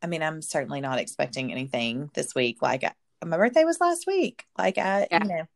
[0.00, 2.84] I mean, I'm certainly not expecting anything this week like
[3.24, 4.44] my birthday was last week.
[4.56, 5.22] Like I, Yeah.
[5.22, 5.48] you know,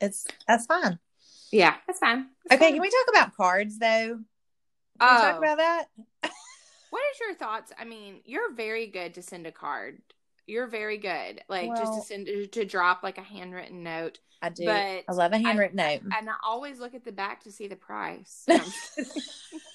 [0.00, 0.98] it's that's fine.
[1.52, 2.28] Yeah, that's fine.
[2.46, 2.72] That's Okay, fine.
[2.74, 4.18] can we talk about cards though?
[4.18, 4.20] Can
[5.00, 5.38] we talk Oh.
[5.38, 5.86] about that?
[6.90, 7.72] What is your thoughts?
[7.78, 10.00] I mean, you're very good to send a card.
[10.46, 11.40] You're very good.
[11.48, 14.18] Like just to send to drop like a handwritten note.
[14.42, 14.64] I do.
[14.64, 16.00] But I love a handwritten note.
[16.16, 18.44] And I always look at the back to see the price.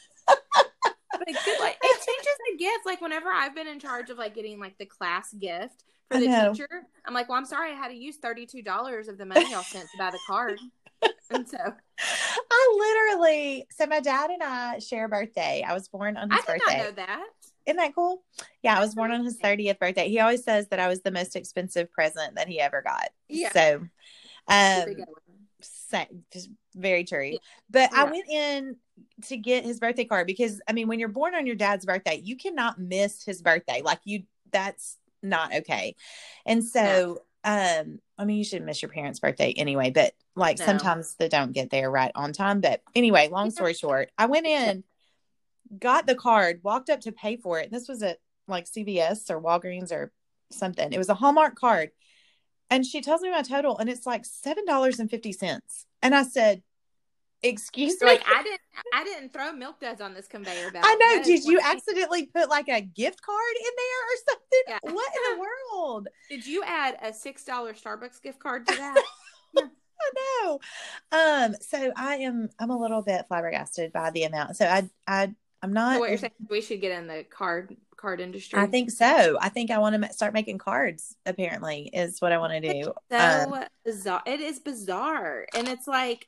[1.17, 1.59] No, I'm just kidding.
[1.59, 2.85] but good, like it changes the gift.
[2.85, 6.27] Like whenever I've been in charge of like getting like the class gift for the
[6.53, 6.67] teacher,
[7.05, 9.49] I'm like, well, I'm sorry, I had to use thirty two dollars of the money
[9.51, 10.59] y'all sent to buy the card.
[11.31, 15.63] And so I literally, so my dad and I share a birthday.
[15.67, 16.77] I was born on I his did birthday.
[16.77, 17.25] not know that.
[17.65, 18.23] Isn't that cool?
[18.63, 20.07] Yeah, I was born on his 30th birthday.
[20.09, 23.09] He always says that I was the most expensive present that he ever got.
[23.27, 23.51] Yeah.
[23.51, 23.75] So,
[24.47, 24.85] um,
[26.31, 27.31] just very true.
[27.31, 27.37] Yeah.
[27.69, 28.75] But I went in
[29.25, 32.21] to get his birthday card because I mean, when you're born on your dad's birthday,
[32.23, 33.81] you cannot miss his birthday.
[33.83, 35.95] Like you, that's not okay.
[36.45, 39.91] And so, um, I mean, you shouldn't miss your parents' birthday anyway.
[39.91, 40.65] But like No.
[40.65, 42.61] sometimes they don't get there right on time.
[42.61, 44.83] But anyway, long story short, I went in,
[45.79, 47.71] got the card, walked up to pay for it.
[47.71, 50.11] This was at like CVS or Walgreens or
[50.51, 50.93] something.
[50.93, 51.91] It was a Hallmark card.
[52.69, 55.85] And she tells me my total, and it's like seven dollars and fifty cents.
[56.01, 56.63] And I said,
[57.43, 58.61] "Excuse You're me." like I didn't
[58.93, 60.85] I didn't throw milk duds on this conveyor belt.
[60.87, 61.17] I know.
[61.17, 64.63] That Did you accidentally put like a gift card in there or something?
[64.67, 64.93] Yeah.
[64.93, 66.07] What in the world?
[66.29, 69.03] Did you add a six dollar Starbucks gift card to that?
[69.57, 70.59] I know.
[71.11, 71.55] Um.
[71.61, 72.49] So I am.
[72.59, 74.57] I'm a little bit flabbergasted by the amount.
[74.57, 74.89] So I.
[75.07, 75.33] I.
[75.61, 75.95] I'm not.
[75.95, 76.31] so what you're saying?
[76.49, 77.75] We should get in the card
[78.05, 78.59] card industry.
[78.59, 79.37] I think so.
[79.41, 81.15] I think I want to start making cards.
[81.25, 82.93] Apparently, is what I want to do.
[83.11, 84.21] so Um, bizarre.
[84.25, 86.27] It is bizarre, and it's like,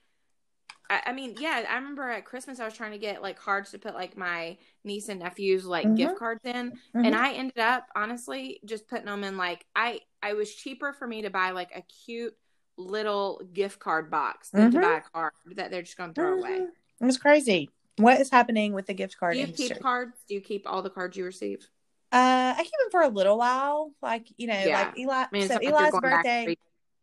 [0.89, 1.63] I, I mean, yeah.
[1.69, 4.57] I remember at Christmas I was trying to get like cards to put like my
[4.83, 5.97] niece and nephew's like Mhm.
[5.97, 7.05] gift cards in, mhm.
[7.05, 10.01] and I ended up honestly just putting them in like I.
[10.23, 12.35] I was cheaper for me to buy like a cute
[12.75, 14.81] little gift card box than to Mhm.
[14.81, 16.67] buy a card that they're just going to throw away.
[16.99, 17.69] It was crazy.
[17.97, 19.69] What is happening with the gift card Do you industry?
[19.69, 20.13] keep cards?
[20.27, 21.67] Do you keep all the cards you receive?
[22.11, 23.91] Uh, I keep them for a little while.
[24.01, 24.83] Like you know, Yeah.
[24.85, 25.13] like Eli.
[25.13, 26.55] I mean, so Eli's birthday.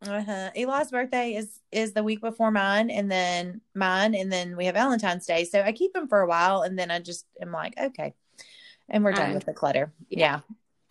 [0.05, 0.49] Uh-huh.
[0.55, 4.75] Eli's birthday is is the week before mine, and then mine, and then we have
[4.75, 5.43] Valentine's Day.
[5.45, 8.13] So I keep them for a while, and then I just am like, okay,
[8.89, 9.93] and we're done Uh, with the clutter.
[10.09, 10.19] yeah.
[10.19, 10.39] Yeah.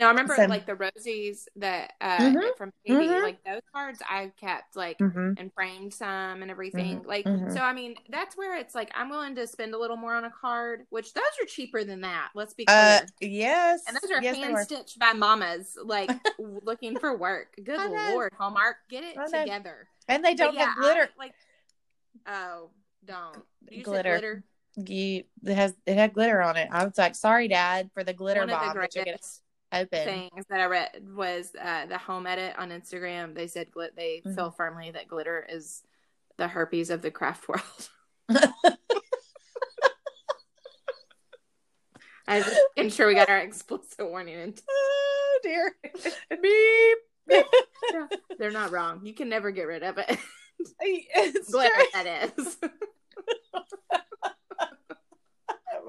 [0.01, 2.57] No, I remember So- like the Rosies that uh Mhm.
[2.57, 3.23] from baby, Mhm.
[3.23, 7.05] like those cards I kept like hmm and framed some and everything.
[7.05, 7.53] Like mhm.
[7.53, 10.25] so I mean that's where it's like I'm willing to spend a little more on
[10.25, 12.31] a card, which those are cheaper than that.
[12.35, 12.77] Let's be clear.
[12.77, 13.85] Uh, yes.
[13.87, 17.55] and those are yes, hand stitched by mamas, like looking for work.
[17.63, 19.87] Good lord, Hallmark, get it together.
[20.09, 21.03] and they don't yeah, have glitter.
[21.03, 21.35] I, like,
[22.27, 22.71] oh,
[23.05, 23.37] don't
[23.71, 24.43] you Glitter.
[24.77, 26.69] You it has it had glitter on it.
[26.73, 29.19] I was like, sorry, Dad, for the glitter One bomb the
[29.75, 30.31] that you're gonna greatest open.
[30.31, 33.35] things that I read was uh, the home edit on Instagram.
[33.35, 33.95] They said glit.
[33.97, 34.35] They Mhm.
[34.35, 35.83] feel firmly that glitter is
[36.37, 37.91] the herpes of the craft world.
[42.27, 44.37] I was just making sure we got our explicit warning.
[44.37, 45.75] And oh dear.
[46.43, 47.45] Beep.
[48.39, 49.05] they're not wrong.
[49.05, 50.19] You can never get rid of it.
[50.81, 52.57] it's glitter, that is.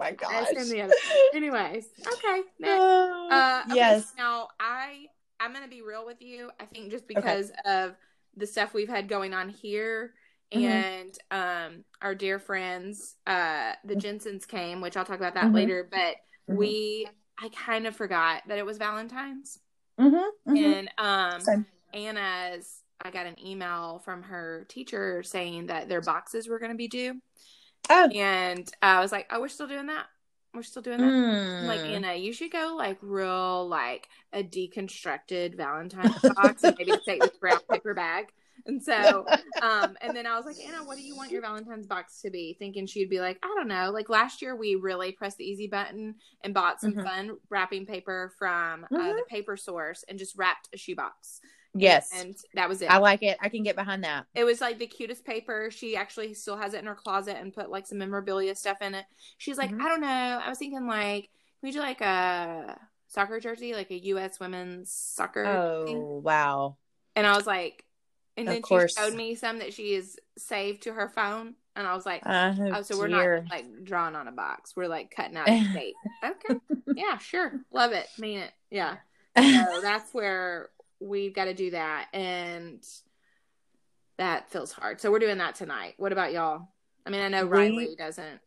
[0.05, 0.49] My gosh.
[0.49, 0.93] the other.
[1.33, 2.41] Anyways, okay.
[2.59, 2.79] Next.
[2.81, 4.13] Oh, Uh, okay, yes.
[4.17, 5.07] Now I
[5.39, 6.51] I'm gonna be real with you.
[6.59, 7.95] I think just because of
[8.37, 10.13] the stuff we've had going on here
[10.53, 10.61] Mhm.
[10.61, 15.55] and um our dear friends, uh the Jensens came, which I'll talk about that Mhm.
[15.55, 16.17] later, but
[16.49, 16.57] Mhm.
[16.57, 19.59] we I kind of forgot that it was Valentine's.
[19.99, 20.57] Mm-hmm, mm-hmm.
[20.57, 21.65] And um Same.
[21.93, 26.87] Anna's I got an email from her teacher saying that their boxes were gonna be
[26.87, 27.19] due.
[27.89, 28.09] Oh.
[28.09, 30.05] And I was like, Oh, we're still doing that.
[30.53, 31.05] We're still doing that.
[31.05, 31.95] I'm like Mm.
[31.95, 37.37] Anna, you should go like real like a deconstructed Valentine's box and maybe take this
[37.39, 38.27] brown paper bag.
[38.67, 39.25] And so,
[39.61, 42.31] um, and then I was like, Anna, what do you want your Valentine's box to
[42.31, 42.55] be?
[42.57, 43.91] Thinking she'd be like, I don't know.
[43.91, 47.03] Like last year, we really pressed the easy button and bought some Mhm.
[47.03, 49.17] fun wrapping paper from uh, Mhm.
[49.17, 51.41] the paper source and just wrapped a shoebox.
[51.75, 52.11] Yes.
[52.15, 52.89] and that was it.
[52.89, 53.37] I like it.
[53.41, 54.25] I can get behind that.
[54.33, 55.69] It was like the cutest paper.
[55.71, 58.95] She actually still has it in her closet and put like some memorabilia stuff in
[58.95, 59.05] it.
[59.37, 59.81] She's like, Mhm.
[59.81, 60.07] I don't know.
[60.43, 61.29] I was thinking like, can
[61.69, 64.39] we do like a soccer jersey, like a U.S.
[64.39, 65.43] women's soccer
[65.85, 65.97] thing?
[65.97, 66.77] Oh, wow.
[67.15, 67.85] And I was like,
[68.37, 71.55] and then she showed me some that she has saved to her phone.
[71.77, 74.75] And I was like, Oh, oh, so we're not like drawing on a box.
[74.75, 76.59] We're like cutting out a okay.
[76.95, 77.51] Yeah, sure.
[77.71, 78.07] Love it.
[78.17, 78.51] Mean it.
[78.69, 78.97] Yeah.
[79.37, 79.41] So
[79.81, 82.07] that's where we've got to do that.
[82.13, 82.83] And
[84.17, 85.01] that feels hard.
[85.01, 85.95] So we're doing that tonight.
[85.97, 86.69] What about y'all?
[87.05, 88.39] I mean, I know We- Riley doesn't.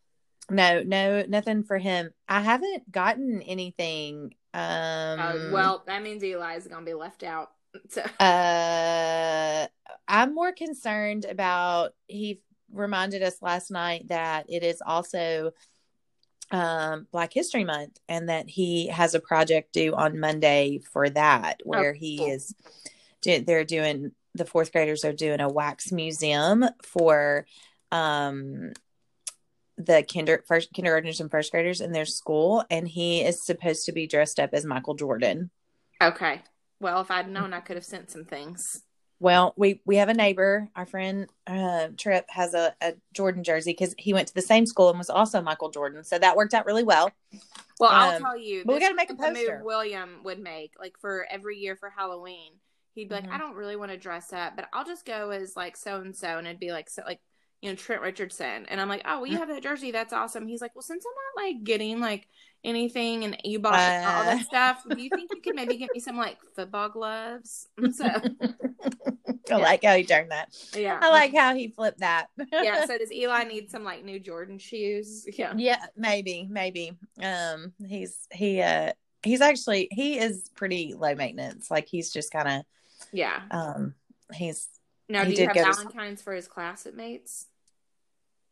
[0.51, 2.11] no, no, nothing for him.
[2.29, 4.35] I haven't gotten anything.
[4.55, 7.51] Um, Uh, well, that means Eli's going to be left out.
[7.91, 9.67] So uh,
[10.09, 11.93] I'm more concerned about.
[12.07, 12.41] He
[12.73, 15.53] reminded us last night that it is also
[16.51, 21.61] um, Black History Month, and that he has a project due on Monday for that,
[21.65, 22.31] where he cool.
[22.31, 22.55] is.
[23.21, 27.47] do- They're doing the fourth graders are doing a wax museum for
[27.91, 28.73] um
[29.77, 33.93] the kinder first kindergartners and first graders in their school, and he is supposed to
[33.93, 35.51] be dressed up as Michael Jordan.
[36.03, 36.43] Okay.
[36.81, 38.83] Well, if I'd known, I could have sent some things.
[39.21, 40.69] Well, we we have a neighbor.
[40.77, 44.65] Our friend uh, Trip has a, a Jordan jersey because he went to the same
[44.65, 47.11] school and was also Michael Jordan, so that worked out really well.
[47.81, 48.63] Well, I'll Um, tell you.
[48.65, 49.57] but we gotta make a poster.
[49.57, 52.53] move William would make, like for every year for Halloween.
[52.95, 53.33] He'd be like, Mhm.
[53.33, 56.15] I don't really want to dress up, but I'll just go as like so and
[56.17, 57.21] so, and it'd be like so like
[57.63, 60.47] you know Trent Richardson, and I'm like, oh, well, you have that jersey, that's awesome.
[60.47, 62.29] He's like, well, since I'm not like getting like
[62.65, 64.25] anything, and you bought all Uh.
[64.25, 67.69] that stuff, do you think you could maybe get me some like football gloves?
[67.93, 68.05] So
[69.51, 70.55] I like how he turned that.
[70.77, 72.27] yeah, I like how he flipped that.
[72.53, 72.85] yeah.
[72.85, 75.27] So does Eli need some like new Jordan shoes?
[75.39, 75.55] Yeah.
[75.57, 76.93] yeah, maybe, maybe.
[77.23, 78.93] Um, he's he uh
[79.23, 81.71] he's actually he is pretty low maintenance.
[81.71, 82.63] Like he's just kind of
[83.11, 83.41] Yeah.
[83.51, 83.95] um
[84.35, 84.69] he's
[85.09, 87.47] Now, He do you have Valentine's for his classmates?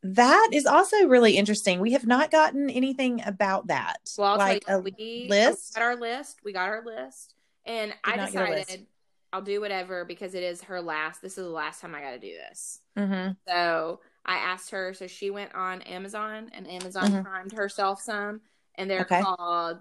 [0.03, 1.79] that is also really interesting.
[1.79, 3.97] We have not gotten anything about that.
[4.17, 5.73] Well, I'll like tell a we list?
[5.73, 6.39] got our list.
[6.43, 8.31] We got our list, and I a list.
[8.31, 8.85] decided
[9.33, 11.21] I'll do whatever because it is her last.
[11.21, 12.79] This is the last time I got to do this.
[12.95, 14.93] hmm So I asked her.
[14.93, 17.23] So she went on Amazon, and Amazon Mhm.
[17.23, 18.41] primed herself some,
[18.75, 19.21] and they're Okay.
[19.21, 19.79] called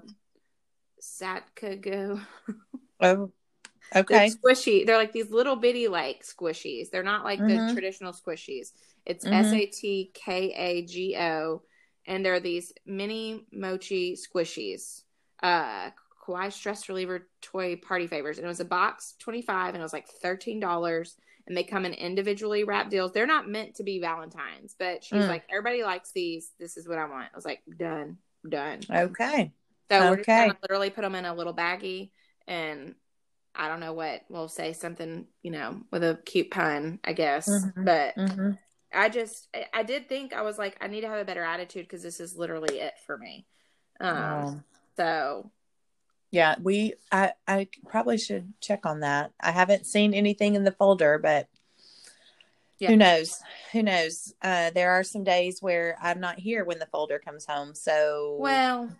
[1.01, 2.21] Satkago.
[3.01, 3.31] Oh,
[3.93, 4.31] They're okay.
[4.31, 4.87] squishy.
[4.87, 6.91] They're like these little bitty like squishies.
[6.91, 7.69] They're not like Mhm.
[7.69, 8.73] the traditional squishies.
[9.05, 9.33] It's Mhm.
[9.33, 11.63] S A T K A G O,
[12.07, 15.03] and they're these mini mochi squishies.
[15.43, 15.91] Uh,
[16.25, 19.85] Kawaii stress reliever toy party favors, and it was a box twenty five, and it
[19.85, 21.17] was like thirteen dollars.
[21.47, 23.13] And they come in individually wrapped deals.
[23.13, 25.29] They're not meant to be Valentines, but she's Mm.
[25.29, 26.51] like, everybody likes these.
[26.59, 27.31] This is what I want.
[27.33, 28.19] I was like, done,
[28.49, 28.81] done.
[28.91, 29.53] Okay.
[29.89, 30.47] So we're just Okay.
[30.49, 32.11] gonna literally put them in a little baggie,
[32.49, 32.97] and
[33.57, 37.49] I don't know what we'll say something, you know, with a cute pun, I guess.
[37.49, 37.85] Mhm.
[37.85, 38.51] But hmm
[38.95, 41.43] I just, I, I did think I was like, I need to have a better
[41.43, 43.47] attitude because this is literally it for me.
[44.01, 44.61] Um, Oh.
[44.97, 45.51] so
[46.31, 49.33] Yeah, we I I probably should check on that.
[49.41, 51.49] I haven't seen anything in the folder, but
[52.79, 52.91] Yeah.
[52.91, 53.43] who knows?
[53.73, 54.35] Who knows?
[54.43, 57.75] Uh there are some days where I'm not here when the folder comes home.
[57.75, 58.91] So well,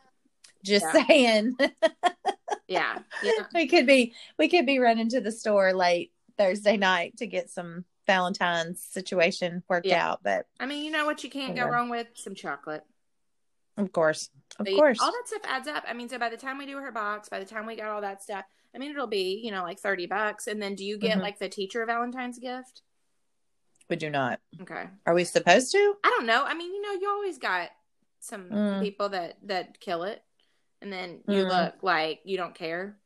[0.65, 1.07] just yeah.
[1.07, 1.57] saying
[2.69, 7.17] yeah, yeah, we could be we could be running to the store late Thursday night
[7.19, 10.09] to get some Valentine's situation worked Yeah.
[10.11, 12.07] out, but I mean, you know what you can't go wrong with?
[12.15, 12.85] Some chocolate.
[13.77, 14.31] of course.
[14.59, 14.99] Of course.
[15.01, 15.85] all that stuff adds up.
[15.89, 17.89] I mean, so by the time we do her box, by the time we got
[17.89, 20.47] all that stuff, I mean, it'll be you know like thirty bucks.
[20.47, 21.23] And then do you get Mhm.
[21.23, 22.83] like the teacher Valentine's gift?
[23.89, 24.41] Would you not?
[24.63, 24.89] Okay.
[25.07, 25.95] Are we supposed to?
[26.05, 26.45] I don't know.
[26.45, 27.71] I mean, you know, you always got
[28.21, 28.83] some Mm.
[28.83, 30.23] people that that kill it,
[30.83, 31.49] and then you Mm.
[31.49, 32.97] look like you don't care.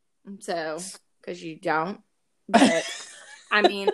[0.41, 0.79] So
[1.21, 2.01] because you don't,
[2.49, 2.85] but
[3.51, 3.91] I mean,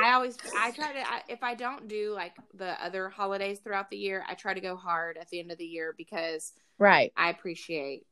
[0.00, 3.90] I always I try to I, if I don't do like the other holidays throughout
[3.90, 7.12] the year, I try to go hard at the end of the year because Right.
[7.16, 8.06] I appreciate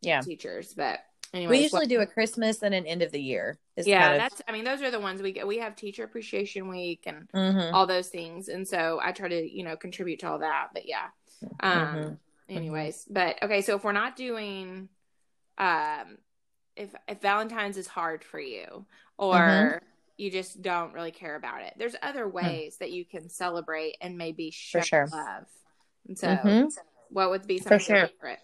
[0.00, 0.20] Yeah.
[0.20, 0.74] teachers.
[0.74, 1.00] But
[1.32, 3.58] anyway, We usually do a Christmas and an end of the year.
[3.76, 5.46] yeah, kind of- that's I mean, those are the ones we get.
[5.46, 7.72] We have Teacher Appreciation Week and Mhm.
[7.72, 10.68] all those things, and so I try to you know contribute to all that.
[10.72, 11.08] But yeah.
[11.60, 12.18] Um, Mhm.
[12.48, 14.88] Anyways but okay so if we're not doing
[15.58, 16.18] um
[16.76, 18.84] if if valentine's is hard for you
[19.18, 19.80] or Mhm.
[20.16, 24.16] you just don't really care about it there's other ways that you can celebrate and
[24.18, 24.84] maybe show Hmm.
[24.84, 25.08] sure.
[25.10, 25.46] love
[26.08, 26.70] and so Mhm.
[27.10, 28.08] what would be some For of your sure.
[28.08, 28.40] favorite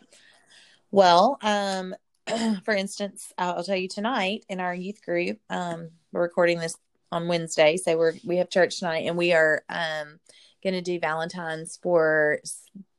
[0.91, 1.95] Well, um,
[2.65, 6.77] for instance, I'll, tell you tonight in our youth group, um, we're recording this
[7.13, 10.19] on Wednesday, so we're we have church tonight, and we are um
[10.63, 12.39] going to do Valentine's for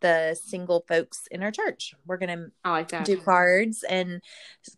[0.01, 1.93] the single folks in our church.
[2.05, 3.05] We're going to i like that.
[3.05, 4.21] do cards and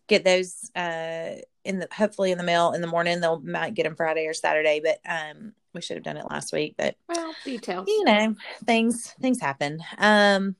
[0.06, 3.20] get those uh in the hopefully in the mail in the morning.
[3.20, 6.52] They'll might get them Friday or Saturday, but um we should have done it last
[6.52, 7.88] week, but well details.
[7.88, 8.34] you know
[8.64, 9.80] things things happen.
[9.98, 10.56] Um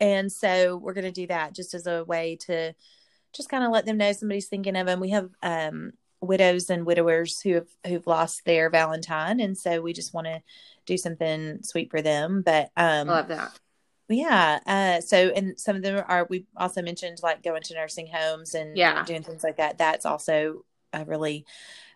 [0.00, 2.74] and so we're going to do that just as a way to
[3.34, 6.84] just kind of let them know somebody's thinking of them we have um widows and
[6.84, 10.42] widowers who have who've lost their valentine and so we just want to
[10.84, 13.58] do something sweet for them but i um love that
[14.10, 18.08] yeah uh so and some of them are we also mentioned like going to nursing
[18.12, 19.04] homes and Yeah.
[19.04, 21.44] doing things like that that's also a really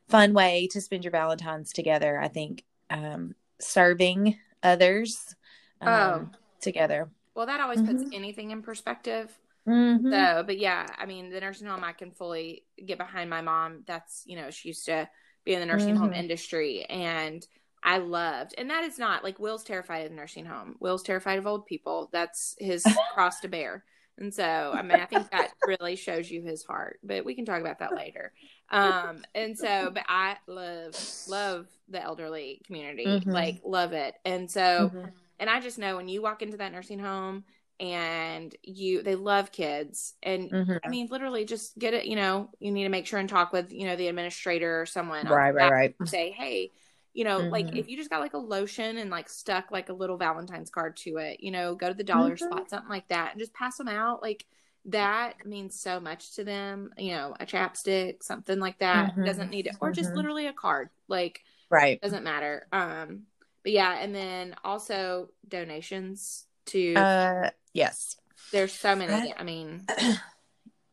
[0.08, 5.34] fun way to spend your valentines together i think um serving others
[5.80, 6.28] um, Oh.
[6.60, 8.14] together well that always puts Mhm.
[8.14, 9.36] anything in perspective
[9.66, 10.10] Mhm.
[10.10, 13.84] So, but yeah, I mean, the nursing home, I can fully get behind my mom.
[13.86, 15.08] That's, you know, she used to
[15.44, 16.14] be in the nursing home Mhm.
[16.14, 16.84] industry.
[16.84, 17.46] And
[17.84, 20.76] I loved, and that is not like Will's terrified of the nursing home.
[20.80, 22.08] Will's terrified of old people.
[22.12, 23.84] That's his cross to bear.
[24.18, 27.44] And so, I mean, I think that really shows you his heart, but we can
[27.44, 28.32] talk about that later.
[28.70, 30.94] Um, and so, but I love,
[31.26, 33.32] love the elderly community, Mhm.
[33.32, 34.14] like, love it.
[34.24, 35.12] And so, Mhm.
[35.40, 37.44] and I just know when you walk into that nursing home
[37.80, 40.14] and you, they love kids.
[40.22, 40.78] And Mhm.
[40.84, 43.52] I mean, literally just get it, you know, you need to make sure and talk
[43.52, 45.26] with, you know, the administrator or someone.
[45.26, 45.96] Right, right, right.
[46.04, 46.70] Say, hey,
[47.14, 47.78] you know, like Mhm.
[47.78, 50.96] if you just got like a lotion and like stuck like a little Valentine's card
[50.98, 52.38] to it, you know, go to the dollar Mhm.
[52.38, 54.20] spot, something like that, and just pass them out.
[54.22, 54.44] Like
[54.86, 56.92] that means so much to them.
[56.98, 59.24] You know, a chapstick, something like that Mhm.
[59.24, 60.16] doesn't need it, or just Mhm.
[60.16, 60.90] literally a card.
[61.08, 62.00] Like Right.
[62.02, 62.66] doesn't matter.
[62.72, 63.26] Um,
[63.62, 66.94] but yeah, and then also donations to.
[66.96, 68.16] Uh, yes.
[68.52, 69.32] there's so many.
[69.32, 69.86] I- I mean,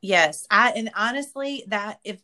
[0.02, 2.20] Yes, I and honestly, that if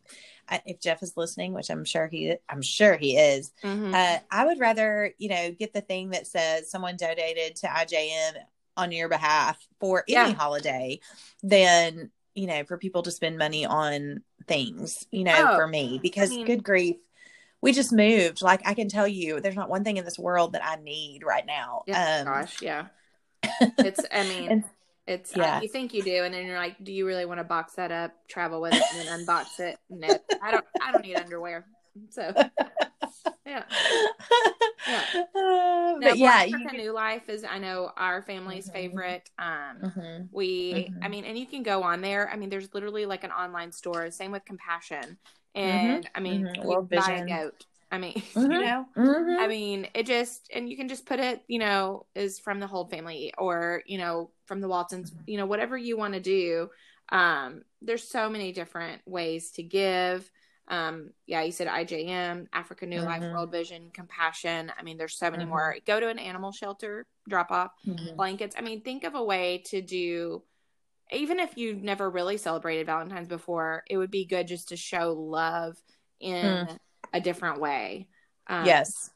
[0.65, 3.93] if Jeff is listening, which I'm sure he, I'm sure he is, mhm.
[3.93, 8.33] uh, I would rather you know get the thing that says someone donated to IJM
[8.77, 10.33] on your behalf for any Yeah.
[10.33, 10.99] holiday
[11.43, 15.05] than you know for people to spend money on things.
[15.11, 16.97] You know, Oh, for me because mean- good grief.
[17.59, 18.43] We just moved.
[18.43, 21.23] Like I can tell you, there's not one thing in this world that I need
[21.25, 21.83] right now.
[21.87, 22.85] yeah, um, gosh, yeah.
[23.79, 23.99] It's.
[24.11, 24.49] I mean.
[24.51, 24.63] and
[25.07, 25.57] It's Yeah.
[25.57, 27.73] uh, you think you do, and then you're like, do you really want to box
[27.75, 29.77] that up, travel with it, and then unbox it?
[29.89, 30.65] No, I don't.
[30.81, 31.65] I don't need underwear.
[32.09, 32.33] So
[33.45, 33.63] yeah,
[34.87, 35.03] Yeah.
[35.35, 38.73] Uh, but yeah, you can- New Life is I know our family's Mhm.
[38.73, 39.29] favorite.
[39.39, 40.27] Um, Mhm.
[40.31, 41.09] we, I Mhm.
[41.09, 42.29] mean, and you can go on there.
[42.29, 44.11] I mean, there's literally like an online store.
[44.11, 45.17] Same with Compassion,
[45.55, 46.55] and I mean, Mhm.
[46.63, 47.65] you buy a goat.
[47.91, 48.51] I mean, Mhm.
[48.51, 48.85] you know.
[48.95, 49.39] Mhm.
[49.39, 52.67] I mean, it just, and you can just put it, you know, is from the
[52.67, 55.23] Hold family or, you know, from the Waltons, Mhm.
[55.27, 56.69] you know, whatever you want to do.
[57.09, 60.29] Um, there's so many different ways to give.
[60.67, 63.31] Um, yeah, you said IJM, Africa New Life, Mhm.
[63.31, 64.71] World Vision, Compassion.
[64.77, 65.49] I mean, there's so many Mhm.
[65.49, 65.77] more.
[65.85, 68.17] Go to an animal shelter, drop off Mhm.
[68.17, 68.55] blankets.
[68.57, 70.43] I mean, think of a way to do,
[71.11, 75.13] even if you've never really celebrated Valentine's before, it would be good just to show
[75.13, 75.77] love
[76.19, 76.67] in
[77.17, 78.07] a different way.
[78.47, 79.09] Um, yes.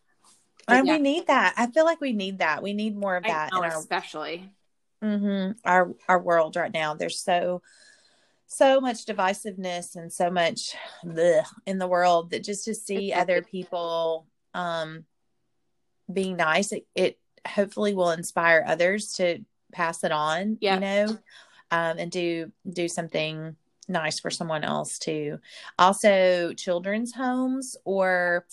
[0.68, 0.94] And yeah.
[0.94, 1.54] we need that.
[1.58, 2.62] I feel like we need that.
[2.62, 4.52] We need more of that know, in our especially.
[5.02, 6.94] hmm our our world right now.
[6.94, 7.62] There's so
[8.48, 10.76] so much divisiveness and so much
[11.06, 15.06] bleh in the world that just to see other people um
[16.12, 19.40] being nice, it, it hopefully will inspire others to
[19.72, 20.58] pass it on.
[20.62, 20.76] Yeah.
[20.76, 21.06] You know,
[21.72, 23.56] um, and do do something
[23.88, 25.40] nice for someone else too.
[25.78, 28.46] Also, children's homes or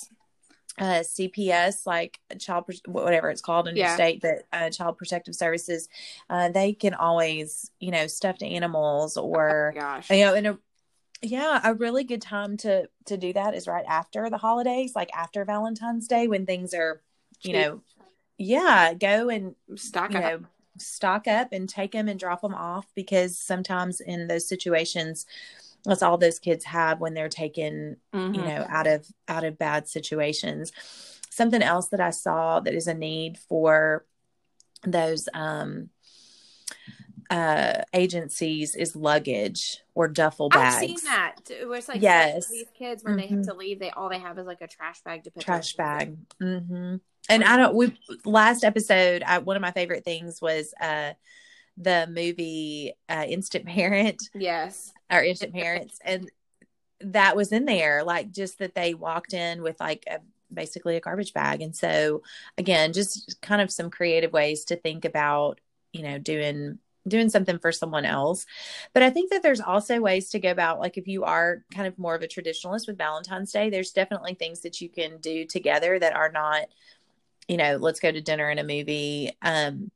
[0.78, 5.88] uh, CPS, like child, whatever it's called in your state, that uh, Child Protective Services,
[6.30, 10.10] uh, they can always, you know, stuffed animals or, Oh gosh.
[10.10, 10.58] you know, in a,
[11.20, 15.10] yeah, a really good time to to do that is right after the holidays, like
[15.12, 17.02] after Valentine's Day when things are,
[17.42, 17.54] you Cheap.
[17.54, 17.80] know,
[18.38, 20.42] yeah, go and Stock you up.
[20.78, 25.26] Stock up and take them and drop them off because sometimes in those situations
[25.84, 28.34] that's all those kids have when they're taken Mhm.
[28.34, 30.72] you know out of out of bad situations
[31.30, 34.04] something else that i saw that is a need for
[34.84, 35.90] those um
[37.30, 41.34] uh agencies is luggage or duffel bags I've seen that.
[41.50, 42.48] It was like Yes.
[42.50, 45.02] these kids when they have to leave, they all they have is like a trash
[45.02, 46.96] bag to put trash bag hmm
[47.28, 51.12] and i don't we last episode I, one of my favorite things was uh
[51.78, 54.28] the movie uh instant parent.
[54.34, 54.92] Yes.
[55.10, 55.98] our instant parents.
[56.04, 56.30] And
[57.00, 60.18] that was in there like just that they walked in with like a
[60.52, 61.62] basically a garbage bag.
[61.62, 62.22] And so
[62.56, 65.60] again just kind of some creative ways to think about
[65.92, 68.44] you know doing doing something for someone else.
[68.92, 71.86] But i think that there's also ways to go about like if you are kind
[71.86, 75.44] of more of a traditionalist with valentine's day there's definitely things that you can do
[75.46, 76.62] together that are not
[77.48, 79.90] you know let's go to dinner and a movie um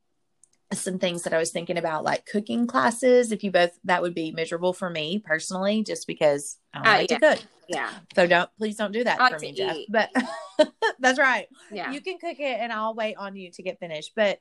[0.71, 3.31] some things that I was thinking about, like cooking classes.
[3.31, 6.91] If you both, that would be miserable for me personally, just because I don't Uh,
[6.97, 7.17] like yeah.
[7.19, 7.45] to cook.
[7.69, 7.89] Yeah.
[8.15, 9.77] So don't, please don't do that I for me, to Jeff.
[9.87, 10.09] But
[10.99, 11.47] that's right.
[11.71, 11.91] Yeah.
[11.91, 14.13] You can cook it, and I'll wait on you to get finished.
[14.15, 14.39] But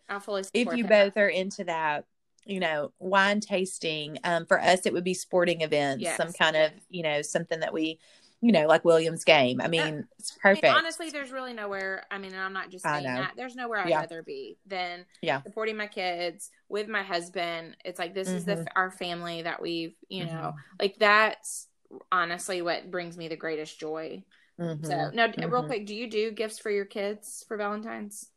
[0.55, 0.89] if you that.
[0.89, 2.07] both are into that,
[2.47, 4.19] you know, wine tasting.
[4.25, 6.17] Um, for us, it would be sporting events, Yes.
[6.17, 7.99] some kind of, you know, something that we,
[8.45, 9.61] you know, like Williams game.
[9.61, 10.77] I mean, it's I mean, perfect.
[10.77, 12.05] honestly, there's really nowhere.
[12.11, 13.35] I mean, and I'm not just saying that.
[13.37, 14.01] There's nowhere I'd Yeah.
[14.01, 15.43] rather be than Yeah.
[15.43, 17.77] supporting my kids with my husband.
[17.85, 18.67] It's like this is the Mhm.
[18.75, 20.55] our family that we've, you know, Mhm.
[20.81, 21.69] like that's
[22.11, 24.25] honestly what brings me the greatest joy.
[24.59, 24.85] Mhm.
[24.87, 25.67] So, now, real Mhm.
[25.67, 28.29] quick, do you do gifts for your kids for Valentine's?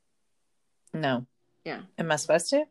[0.94, 1.26] no.
[1.66, 1.82] Yeah.
[1.98, 2.66] Am I supposed to?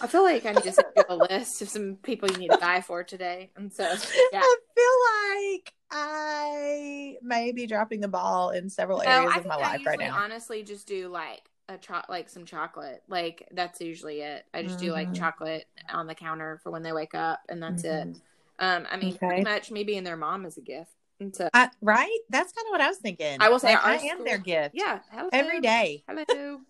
[0.00, 2.48] I feel like I need to send you a list of some people you need
[2.48, 3.50] to die for today.
[3.56, 3.84] And so,
[4.32, 9.46] yeah, I feel like I may be dropping the ball in several areas I of
[9.46, 10.16] my life right now.
[10.16, 13.02] honestly just do like a cho- like some chocolate.
[13.08, 14.44] Like that's usually it.
[14.52, 15.18] I just do like Mhm.
[15.18, 18.08] chocolate on the counter for when they wake up, and that's it.
[18.08, 18.20] Mhm.
[18.58, 19.26] Um, I mean, Okay.
[19.26, 20.90] pretty much me being their mom is a gift.
[21.32, 22.18] So, I, right?
[22.28, 23.38] That's kind of what I was thinking.
[23.40, 24.74] I will say Like, I am their gift.
[24.74, 25.30] yeah, hello.
[25.32, 26.04] Every day.
[26.06, 26.60] Hello.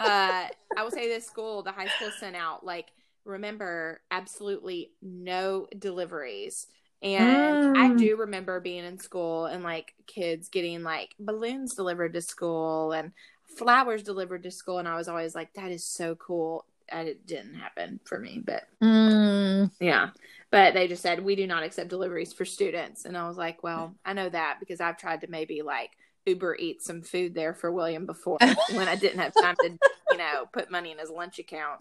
[0.00, 0.46] Uh,
[0.76, 2.92] I will say this school, the high school sent out like
[3.26, 6.68] remember absolutely no deliveries.
[7.02, 7.98] And I Mm.
[7.98, 13.12] do remember being in school and like kids getting like balloons delivered to school and
[13.58, 14.78] flowers delivered to school.
[14.78, 16.66] And I was always like, that is so cool.
[16.88, 20.10] And it didn't happen for me, but Mm, yeah.
[20.50, 23.04] But they just said, we do not accept deliveries for students.
[23.04, 25.90] And I was like, well, I know that because I've tried to maybe like
[26.26, 28.38] Uber eat some food there for William before
[28.72, 29.78] when I didn't have time to,
[30.10, 31.80] you know, put money in his lunch account.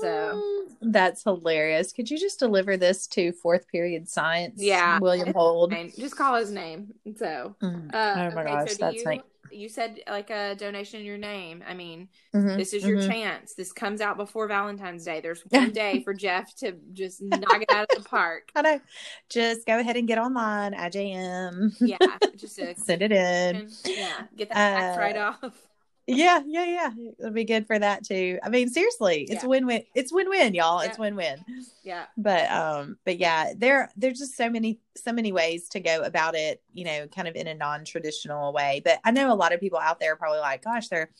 [0.00, 1.92] so- that's hilarious.
[1.92, 4.60] Could you just deliver this to fourth period science?
[4.62, 4.98] Yeah.
[4.98, 5.72] William Hold.
[5.72, 6.94] And just call his name.
[7.04, 7.94] And so, Mm.
[7.94, 9.04] uh, oh my okay, gosh, so that's you,
[9.52, 11.62] you said like a donation in your name.
[11.66, 13.06] I mean, Mhm, this is your mhm.
[13.08, 13.54] chance.
[13.54, 15.20] This comes out before Valentine's Day.
[15.20, 18.52] There's one day for Jeff to just knock it out of the park.
[18.54, 18.80] I know.
[19.28, 21.72] Just go ahead and get online, IJM.
[21.80, 21.98] Yeah,
[22.36, 23.68] just a Send it in.
[23.84, 25.71] yeah, get that tax Uh, right off.
[26.06, 26.90] Yeah, yeah, yeah.
[27.18, 28.38] It'll be good for that too.
[28.42, 29.48] I mean, seriously, it's Yeah.
[29.48, 29.84] win win.
[29.94, 30.80] It's win win, y'all.
[30.80, 31.44] It's win win.
[31.84, 36.02] Yeah, But um, but yeah, there there's just so many so many ways to go
[36.02, 36.60] about it.
[36.72, 38.82] You know, kind of in a non traditional way.
[38.84, 41.10] But I know a lot of people out there are probably like, gosh, they're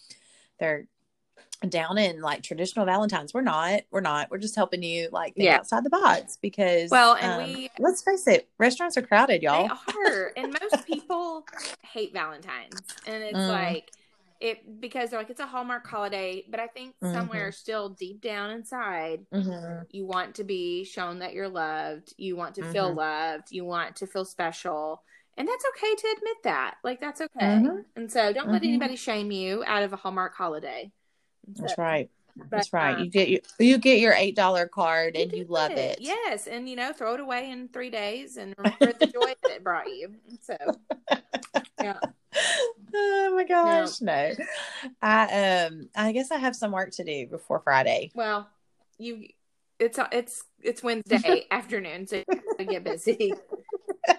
[0.58, 0.86] they're
[1.68, 3.32] down in like traditional Valentines.
[3.32, 3.82] We're not.
[3.92, 4.32] We're not.
[4.32, 5.58] We're just helping you like think Yeah.
[5.58, 9.68] outside the box because Well, and um, we- let's face it, restaurants are crowded, y'all.
[9.68, 11.46] they are, and most people
[11.84, 13.48] hate Valentine's, and it's Mm.
[13.48, 13.92] like
[14.42, 16.44] it because they're like it's a Hallmark holiday.
[16.50, 17.12] But I think Mm-hmm.
[17.12, 19.86] somewhere still deep down inside, Mhm.
[19.90, 22.14] you want to be shown that you're loved.
[22.18, 22.96] You want to feel Mhm.
[22.96, 23.52] loved.
[23.52, 25.02] You want to feel special.
[25.36, 26.76] And that's okay to admit that.
[26.84, 27.64] Like, that's okay.
[27.64, 27.84] Mhm.
[27.96, 28.64] And so don't let Mhm.
[28.64, 30.92] anybody shame you out of a Hallmark holiday.
[31.56, 32.10] That's right.
[32.36, 32.96] But, That's right.
[32.96, 35.98] um, You get your you get your eight dollar card and you love it.
[36.00, 36.46] Yes.
[36.46, 39.64] And, you know, throw it away in three days and remember the joy that it
[39.64, 40.14] brought you.
[40.40, 40.56] So,
[41.80, 41.98] yeah.
[42.94, 44.32] oh my gosh, no.
[45.00, 48.10] I um I guess I have some work to do before Friday.
[48.14, 48.48] Well,
[48.98, 49.28] you,
[49.78, 52.06] it's, it's, it's Wednesday afternoon.
[52.06, 53.34] So you gotta get busy.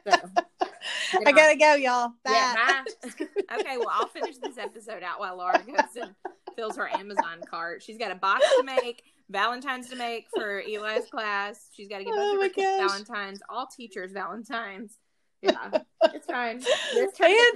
[0.07, 2.09] So, I gotta go, y'all.
[2.23, 2.31] Bye.
[2.31, 3.27] Yeah, bye.
[3.59, 6.15] okay, well, I'll finish this episode out while Laura goes and
[6.55, 7.81] fills her Amazon cart.
[7.83, 11.67] She's got a box to make, Valentine's to make for Eli's class.
[11.73, 12.87] She's got to get both Oh of her.
[12.87, 14.97] Valentines, all teachers Valentines.
[15.41, 16.57] Yeah, it's fine.
[16.95, 17.09] And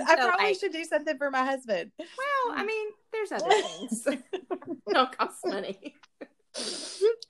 [0.09, 1.91] I probably like- should do something for my husband.
[1.97, 4.05] Well, I mean, there's other things.
[4.93, 5.95] Don't cost money.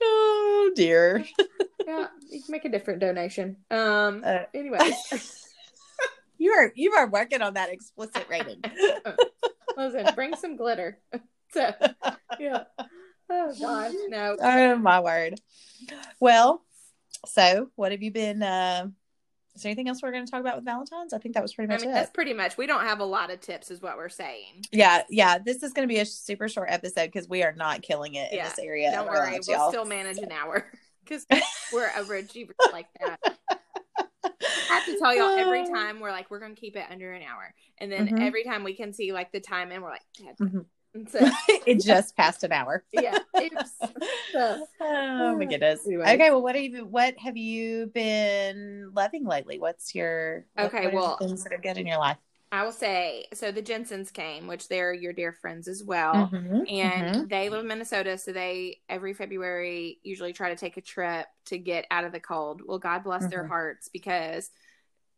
[0.02, 1.24] oh dear.
[1.86, 3.56] Yeah, you can make a different donation.
[3.70, 4.22] Um.
[4.24, 4.94] Uh, Anyways,
[6.38, 8.62] You are you are working on that explicit rating.
[9.76, 10.98] listen, bring some glitter.
[11.54, 11.72] So,
[12.38, 12.64] yeah.
[13.30, 14.36] Oh gosh, no.
[14.40, 15.40] oh my word.
[16.20, 16.62] Well,
[17.26, 18.88] so what have you been uh
[19.56, 21.12] is there anything else we're going to talk about with Valentine's?
[21.12, 21.94] I think that was pretty I much mean, it.
[21.94, 22.56] that's pretty much.
[22.56, 24.64] We don't have a lot of tips, is what we're saying.
[24.70, 25.38] Yeah, yeah.
[25.38, 28.32] This is going to be a super short episode because we are not killing it
[28.32, 28.92] Yeah, in this area.
[28.92, 29.70] Don't worry, lives, we'll y'all.
[29.70, 30.64] still manage an hour
[31.04, 31.26] because
[31.72, 33.18] we're overachievers like that.
[34.24, 34.30] I
[34.68, 37.52] have to tell y'all every time we're like, we're gonna keep it under an hour,
[37.78, 38.20] and then Mhm.
[38.24, 40.02] every time we can see like the time, and we're like,
[40.38, 40.64] "Dad."
[41.06, 41.18] So
[41.66, 42.84] it just passed an hour.
[42.92, 43.18] yeah.
[44.32, 45.86] So, Oh my goodness.
[45.86, 46.14] Anyway.
[46.14, 49.58] Okay, well, what have you what have you been loving lately?
[49.58, 52.18] What's your Okay, what the well- things that are good in your life?
[52.50, 56.30] I will say, so the Jensens came, which they're your dear friends as well.
[56.32, 57.28] Mhm, and mhm.
[57.28, 61.58] they live in Minnesota, so they every February usually try to take a trip to
[61.58, 62.62] get out of the cold.
[62.64, 63.48] Well, God bless their Mhm.
[63.48, 64.50] hearts because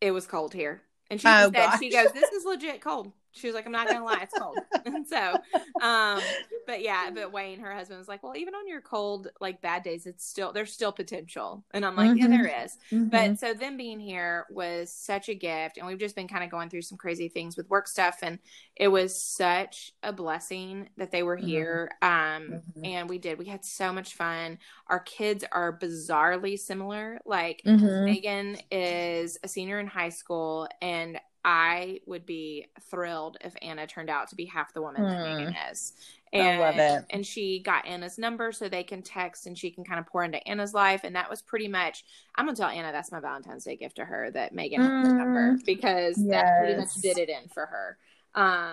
[0.01, 0.83] it was cold here.
[1.11, 3.89] And she Oh, said, she goes, "This is legit cold." She was like, "I'm not
[3.89, 5.39] gonna lie, it's cold." and so,
[5.81, 9.61] um, but yeah, but Wayne, her husband, was like, "Well, even on your cold, like
[9.61, 12.31] bad days, it's still there's still potential." And I'm like, "Yeah, Mhm.
[12.31, 13.11] there is." Mhm.
[13.11, 16.51] But so them being here was such a gift, and we've just been kind of
[16.51, 18.39] going through some crazy things with work stuff, and
[18.77, 21.47] it was such a blessing that they were Mhm.
[21.47, 21.91] here.
[22.03, 22.85] Um, Mhm.
[22.85, 23.39] and we did.
[23.39, 24.59] We had so much fun.
[24.87, 27.21] Our kids are bizarrely similar.
[27.27, 27.91] Like Mhm.
[27.99, 34.11] Megan is a senior in high school, and I would be thrilled if Anna turned
[34.11, 35.23] out to be half the woman that Hmm.
[35.23, 35.95] Megan is.
[36.37, 37.05] I And, love it.
[37.11, 40.23] And she got Anna's number so they can text and she can kind of pour
[40.23, 41.03] into Anna's life.
[41.05, 42.05] And that was pretty much,
[42.37, 45.13] I'm going to tell Anna that's my Valentine's Day gift to her that Megan has
[45.13, 45.17] Mm.
[45.17, 47.99] number because that pretty much did it in for her.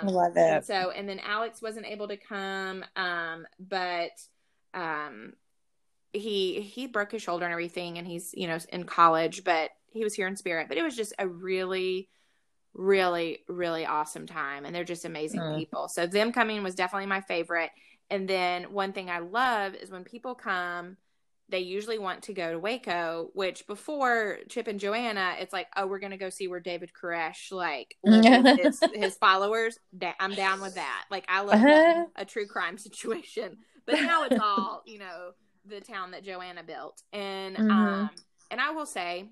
[0.01, 0.65] I Um, love and it.
[0.65, 4.11] so, and then Alex wasn't able to come, um, but
[4.73, 5.33] um,
[6.13, 10.03] he he broke his shoulder and everything, and he's you know in college, but he
[10.03, 12.09] was here in spirit, but it was just a really,
[12.77, 14.65] really, really awesome time.
[14.65, 15.55] And they're just amazing Mm.
[15.55, 15.89] people.
[15.89, 17.71] So them coming was definitely my favorite.
[18.09, 20.97] And then one thing I love is when people come,
[21.49, 25.87] they usually want to go to Waco, which before Chip and Joanna, it's like, oh,
[25.87, 27.95] we're gonna go see where David Koresh like
[28.55, 29.79] his, his followers.
[30.19, 31.05] I'm down with that.
[31.09, 33.57] Like I love that, a true crime situation.
[33.85, 35.31] But now it's all, you know,
[35.65, 37.01] the town that Joanna built.
[37.13, 37.69] And Mhm.
[37.69, 38.09] um
[38.51, 39.29] and I will say,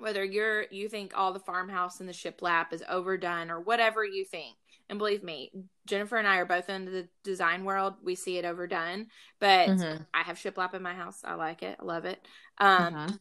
[0.00, 4.24] whether you're you think all the farmhouse and the shiplap is overdone or whatever you
[4.24, 4.56] think,
[4.88, 5.52] and believe me,
[5.86, 7.94] Jennifer and I are both in the design world.
[8.02, 9.06] We see it overdone,
[9.38, 10.06] but Mhm.
[10.12, 11.22] I have shiplap in my house.
[11.24, 11.76] I like it.
[11.80, 12.26] I love it.
[12.58, 13.18] Um, Mhm.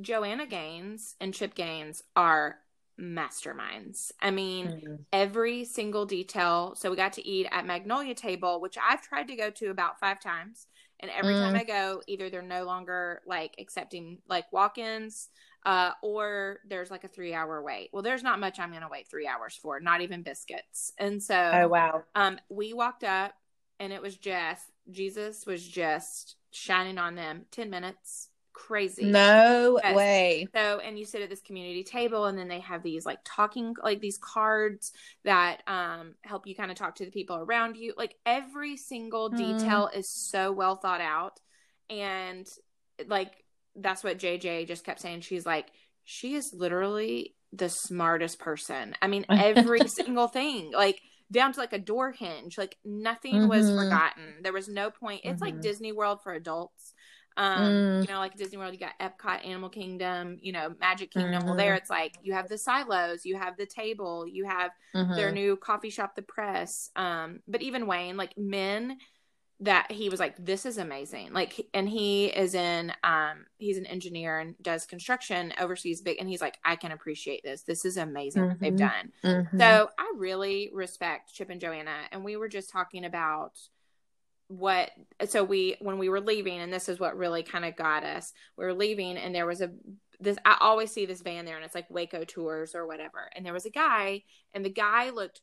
[0.00, 2.58] Joanna Gaines and Chip Gaines are
[2.98, 4.12] masterminds.
[4.20, 5.04] I mean, Mhm.
[5.12, 6.74] every single detail.
[6.76, 9.98] So we got to eat at Magnolia Table, which I've tried to go to about
[10.00, 10.66] five times.
[11.00, 11.60] And every time Mm.
[11.60, 15.30] I go, either they're no longer like accepting like walk-ins,
[15.64, 17.90] uh, or there's like a three-hour wait.
[17.92, 20.92] Well, there's not much I'm gonna wait three hours for, not even biscuits.
[20.98, 22.04] And so, Oh wow.
[22.14, 23.34] um, we walked up,
[23.80, 27.46] and it was just Jesus was just shining on them.
[27.50, 29.04] Ten minutes, crazy.
[29.06, 29.94] No Yes.
[29.94, 30.48] way.
[30.54, 33.74] So, and you sit at this community table, and then they have these like talking,
[33.82, 34.92] like these cards
[35.24, 37.94] that um, help you kind of talk to the people around you.
[37.96, 39.36] Like every single Mm.
[39.36, 41.40] detail is so well thought out.
[41.88, 42.46] And
[43.06, 43.41] like,
[43.76, 45.22] that's what JJ just kept saying.
[45.22, 45.70] She's like,
[46.04, 48.94] she is literally the smartest person.
[49.00, 51.00] I mean, every single thing, like,
[51.30, 53.74] down to like a door hinge, like nothing was Mhm.
[53.74, 54.42] forgotten.
[54.42, 55.22] There was no point.
[55.24, 55.62] It's like Mhm.
[55.62, 56.92] Disney World for adults.
[57.38, 58.02] Um, Mm.
[58.02, 61.46] you know, like Disney World, you got Epcot, Animal Kingdom, you know, Magic Kingdom.
[61.46, 61.56] Well, Mhm.
[61.56, 64.70] there it's like you have the silos, you have the table, you have
[65.16, 65.34] their Mhm.
[65.34, 66.90] new coffee shop, the press.
[66.94, 68.98] Um, but even Wayne, like men
[69.62, 71.32] that he was like, this is amazing.
[71.32, 76.28] Like, and he is in, um, he's an engineer and does construction, overseas big, and
[76.28, 77.62] he's like, I can appreciate this.
[77.62, 78.76] This is amazing what they've Mhm.
[78.78, 79.12] done.
[79.22, 79.58] Mhm.
[79.58, 83.52] So I really respect Chip and Joanna, and we were just talking about
[84.48, 84.90] what.
[85.26, 88.32] So we, when we were leaving, and this is what really kind of got us.
[88.56, 89.70] We were leaving, and there was a
[90.18, 90.38] this.
[90.44, 93.30] I always see this van there, and it's like Waco Tours or whatever.
[93.34, 95.40] And there was a guy, and the guy looked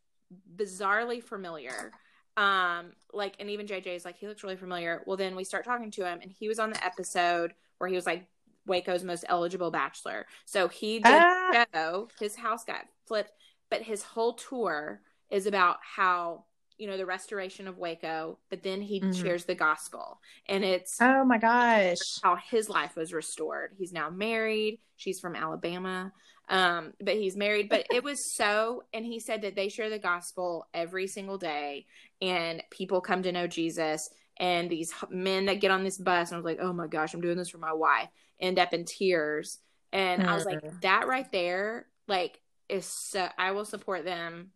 [0.55, 1.91] bizarrely familiar.
[2.39, 5.03] Um, like, and even JJ is like, he looks really familiar.
[5.05, 7.95] Well, then we start talking to him, and he was on the episode where he
[7.95, 8.25] was like
[8.65, 10.25] Waco's most eligible bachelor.
[10.45, 11.65] So he did Ah.
[11.73, 13.31] show his house got flipped,
[13.69, 16.45] but his whole tour is about how
[16.77, 19.13] you know the restoration of Waco, but then he Mhm.
[19.21, 22.21] shares the gospel, and it's Oh my gosh.
[22.23, 23.75] how his life was restored.
[23.77, 24.79] He's now married.
[24.95, 26.13] She's from Alabama.
[26.49, 27.69] Um, but he's married.
[27.69, 31.85] But it was so, and he said that they share the gospel every single day,
[32.21, 34.09] and people come to know Jesus.
[34.37, 37.13] And these men that get on this bus, and I was like, oh my gosh,
[37.13, 38.07] I'm doing this for my wife,
[38.39, 39.59] end up in tears.
[39.91, 40.81] And I was like, Mm.
[40.81, 42.39] that right there, like,
[42.69, 44.51] is so, I will support them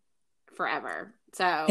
[0.55, 1.13] forever.
[1.33, 1.67] So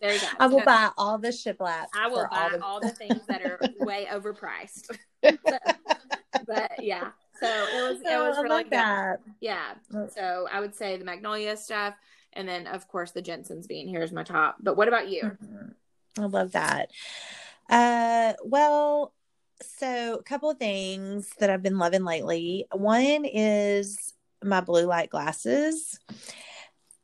[0.00, 0.26] there you go.
[0.38, 1.86] I will So- buy all the shiplap.
[1.94, 4.96] I will buy the- all the things that are way overpriced.
[5.22, 7.10] but yeah,
[7.42, 8.72] so it was it was really good.
[8.72, 9.20] that.
[9.40, 9.74] Yeah,
[10.14, 11.94] so I would say the Magnolia stuff,
[12.32, 14.56] and then of course the Jensen's being Here's my top.
[14.60, 15.22] But what about you?
[15.22, 15.74] Mhm.
[16.18, 16.90] I love that.
[17.70, 19.14] Uh, well,
[19.62, 22.66] so a couple of things that I've been loving lately.
[22.72, 24.12] One is
[24.44, 25.98] my blue light glasses.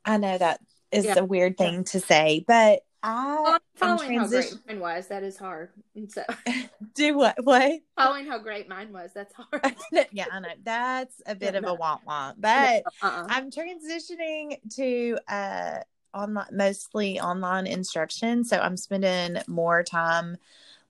[0.05, 0.59] I know that
[0.91, 1.19] is Yeah.
[1.19, 4.59] a weird thing to say, but I Following how great transition.
[4.67, 5.07] mine was.
[5.07, 5.69] That is hard.
[5.95, 6.23] And so
[6.95, 7.43] Do what?
[7.43, 7.81] What?
[7.95, 9.11] following how great mine was.
[9.13, 9.75] That's hard.
[10.11, 11.73] yeah, I know that's a bit Yeah, of no.
[11.73, 13.27] a womp womp, but Uh-uh.
[13.27, 15.79] I'm transitioning to uh
[16.13, 18.43] online mostly online instruction.
[18.43, 20.37] So I'm spending more time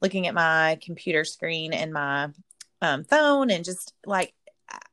[0.01, 2.29] looking at my computer screen and my
[2.81, 4.33] um, phone and just like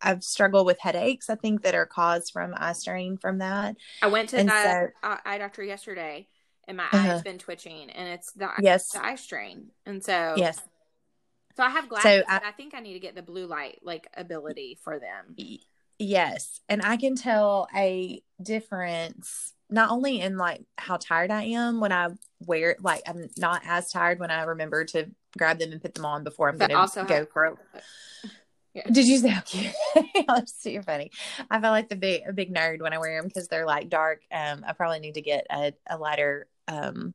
[0.01, 3.76] I've struggled with headaches, I think that are caused from eye strain from that.
[4.03, 6.28] I went to And the uh, eye doctor yesterday,
[6.69, 7.14] and my Uh-huh.
[7.14, 8.91] eye's been twitching, and it's the Yes.
[8.91, 10.61] the eye strain, and so Yes.
[11.57, 12.25] So I have glasses.
[12.29, 15.35] I- but I think I need to get the blue light like ability for them.
[15.99, 16.61] Yes.
[16.69, 21.93] And I can tell a difference not only in like how tired I am when
[21.93, 22.09] I
[22.41, 26.05] wear like I'm not as tired when I remember to grab them and put them
[26.05, 27.59] on before I'm gonna also go have- for
[28.75, 28.91] Yeah.
[28.91, 29.73] Did you say how cute?
[30.29, 31.11] That's super funny.
[31.51, 33.89] I feel like the big a big nerd when I wear them because they're like
[33.89, 34.21] dark.
[34.31, 37.14] Um, I probably need to get a, a lighter um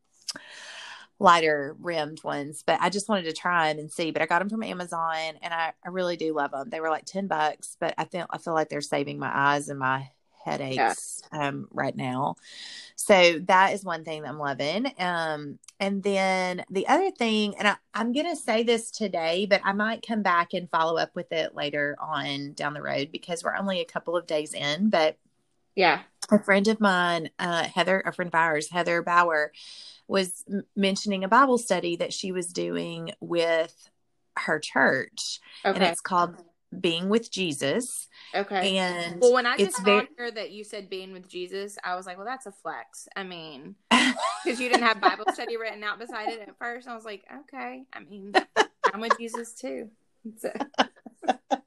[1.20, 4.12] lighter rimmed ones, but I just wanted to try them and see.
[4.12, 6.70] But I got them from Amazon, and I, I really do love them.
[6.70, 9.70] They were like ten bucks, but I feel I feel like they're saving my eyes
[9.70, 10.10] and my
[10.44, 12.36] headaches um, right now.
[12.96, 14.92] So that is one thing that I'm loving.
[14.98, 19.62] Um, and then the other thing, and I, I'm going to say this today, but
[19.64, 23.44] I might come back and follow up with it later on down the road because
[23.44, 24.90] we're only a couple of days in.
[24.90, 25.18] But
[25.76, 26.02] Yeah.
[26.32, 29.52] A friend of mine, uh, Heather, a friend of ours, Heather Bauer,
[30.08, 33.90] was m- mentioning a Bible study that she was doing with
[34.38, 36.36] her church, and it's called
[36.80, 38.08] Being with Jesus.
[38.34, 38.78] Okay.
[38.78, 42.06] And Well, when I just very- saw that you said being with Jesus, I was
[42.06, 43.08] like, well, that's a flex.
[43.16, 46.88] I mean, because you didn't have Bible study written out beside it at first.
[46.88, 47.84] I was like, okay.
[47.94, 48.34] I mean,
[48.94, 49.90] I'm with Jesus too.
[50.38, 50.52] So,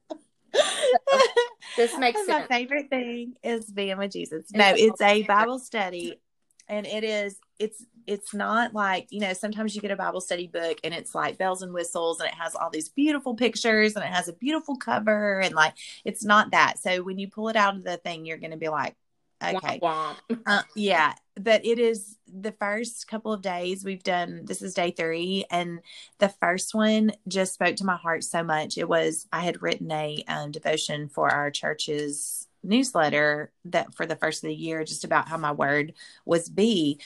[1.77, 2.47] this makes My sense.
[2.47, 4.45] favorite thing is being with Jesus.
[4.53, 5.23] No, it's a.
[5.23, 6.19] Bible study,
[6.67, 7.37] and it is.
[7.59, 9.33] It's it's not like you know.
[9.33, 12.35] Sometimes you get a Bible study book, and it's like bells and whistles, and it
[12.35, 15.73] has all these beautiful pictures, and it has a beautiful cover, and like
[16.03, 16.79] it's not that.
[16.79, 18.95] So when you pull it out of the thing, you're going to be like,
[19.43, 20.39] okay, Womp womp.
[20.45, 24.41] uh, yeah, but it is the first couple of days we've done.
[24.45, 25.79] This is day three, and
[26.19, 28.77] the first one just spoke to my heart so much.
[28.77, 34.15] It was I had written a um, devotion for our church's newsletter that for the
[34.15, 35.93] first of the year, just about how my word
[36.25, 36.99] was be,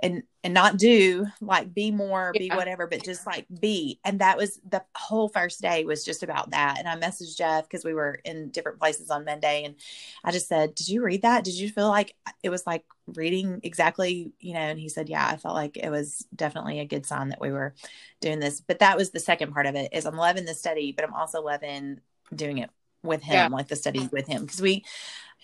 [0.00, 4.00] and and not do like be more, be whatever, but just like be.
[4.04, 6.76] And that was the whole first day was just about that.
[6.78, 9.76] And I messaged Jeff because we were in different places on Monday, and
[10.24, 11.44] I just said, "Did you read that?
[11.44, 12.84] Did you feel like it was like
[13.16, 16.84] reading exactly, you know?" And he said, "Yeah, I felt like it was definitely a
[16.86, 17.74] good sign that we were
[18.20, 19.92] doing this." But that was the second part of it.
[19.92, 22.00] Is I'm loving the study, but I'm also loving
[22.34, 22.70] doing it
[23.02, 23.46] with him, Yeah.
[23.48, 24.84] like the study with him, because we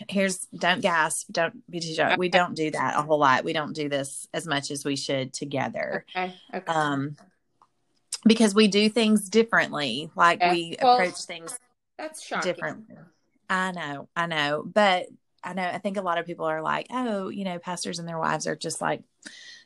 [0.09, 2.17] here's don't gasp, don't be too shy.
[2.17, 3.45] We don't do that a whole lot.
[3.45, 6.05] We don't do this as much as we should together.
[6.17, 6.35] Okay.
[6.53, 6.67] Okay.
[6.67, 7.17] Um,
[8.27, 10.11] because we do things differently.
[10.17, 10.51] Like Okay.
[10.51, 11.59] we Well, approach things
[11.97, 12.53] That's shocking.
[12.53, 12.91] different.
[13.49, 15.07] I know, I know, but
[15.45, 18.09] I know I think a lot of people are like, oh, you know, pastors and
[18.09, 19.03] their wives are just like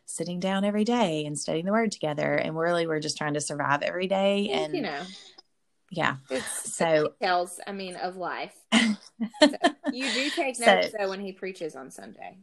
[0.05, 3.41] sitting down every day and studying the word together, and really we're just trying to
[3.41, 4.49] survive every day.
[4.51, 5.03] And you know,
[5.91, 7.61] yeah, it's so details.
[7.67, 8.55] I mean, of life.
[9.93, 12.39] You do take So- notes though when he preaches on Sunday.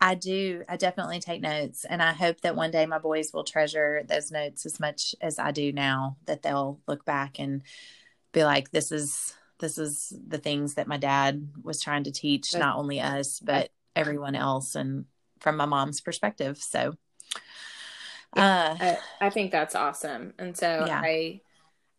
[0.00, 0.62] I do.
[0.68, 4.30] I definitely take notes, and I hope that one day my boys will treasure those
[4.30, 6.16] notes as much as I do now.
[6.26, 7.62] That they'll look back and
[8.32, 12.50] be like, "This is this is the things that my dad was trying to teach,
[12.52, 15.06] That's- not only us but everyone else." And
[15.40, 16.94] from my mom's perspective, so
[18.36, 20.34] uh, I, I think that's awesome.
[20.38, 21.00] And so Yeah.
[21.04, 21.40] I,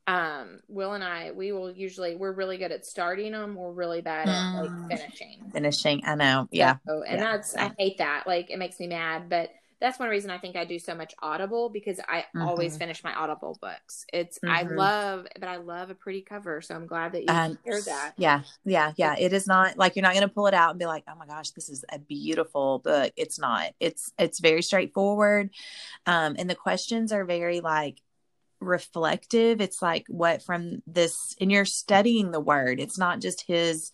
[0.07, 3.55] um, Will and I, we will usually, we're really good at starting them.
[3.55, 4.61] We're really bad at Mm.
[4.89, 5.49] like finishing.
[5.53, 6.01] finishing.
[6.05, 7.31] I know, yeah, So, and Yeah.
[7.31, 8.27] that's, I hate that.
[8.27, 9.49] Like it makes me mad, but
[9.85, 12.79] that's one reason I think I do so much audible because I always Mhm.
[12.79, 14.03] finish my audible books.
[14.11, 14.75] It's, I Mhm.
[14.75, 16.59] love, but I love a pretty cover.
[16.61, 18.13] So I'm glad that you Um, shared that.
[18.17, 19.15] Yeah, yeah, yeah.
[19.19, 21.13] It is not like you're not going to pull it out and be like, "Oh
[21.15, 23.73] my gosh, this is a beautiful book." It's not.
[23.79, 25.51] It's it's very straightforward,
[26.07, 28.01] um, and the questions are very like
[28.59, 29.61] reflective.
[29.61, 32.79] It's like what from this, and you're studying the word.
[32.79, 33.91] It's not just his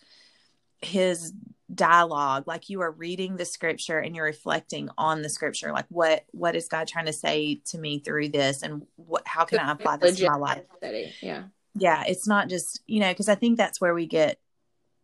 [0.82, 1.34] his
[1.74, 6.26] dialogue like you are reading the scripture and you're reflecting on the scripture like what
[6.32, 9.72] what is god trying to say to me through this and what how can i
[9.72, 11.13] apply this to my life Study.
[11.22, 11.43] Yeah.
[11.76, 14.38] yeah it's not just you know because i think that's where we get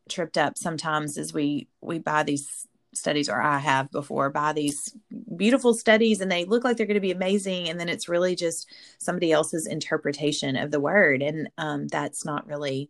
[0.09, 4.93] tripped up sometimes is we we buy these studies or i have before buy these
[5.35, 8.35] beautiful studies and they look like they're going to be amazing and then it's really
[8.35, 12.89] just somebody else's interpretation of the word and um, that's not really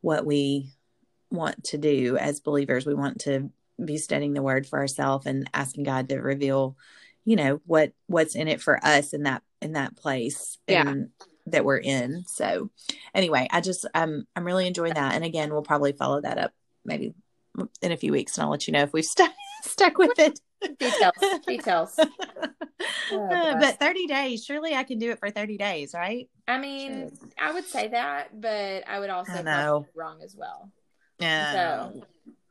[0.00, 0.68] what we
[1.30, 3.50] want to do as believers we want to
[3.84, 6.76] be studying the word for ourselves and asking god to reveal
[7.24, 10.88] you know what what's in it for us in that in that place Yeah.
[10.88, 11.08] and
[11.46, 12.70] that we're in so
[13.14, 16.52] anyway i just i'm i'm really enjoying that and again we'll probably follow that up
[16.84, 17.14] maybe
[17.82, 20.38] in a few weeks and i'll let you know if we've stuck stuck with it
[20.78, 21.12] Details.
[21.46, 22.00] Details.
[23.12, 26.58] Oh, Uh, but 30 days surely i can do it for 30 days right I
[26.58, 27.10] mean,
[27.40, 29.86] I would say that, but I would also I know.
[29.94, 30.70] be wrong as well.
[31.18, 31.52] Yeah
[31.92, 32.02] So,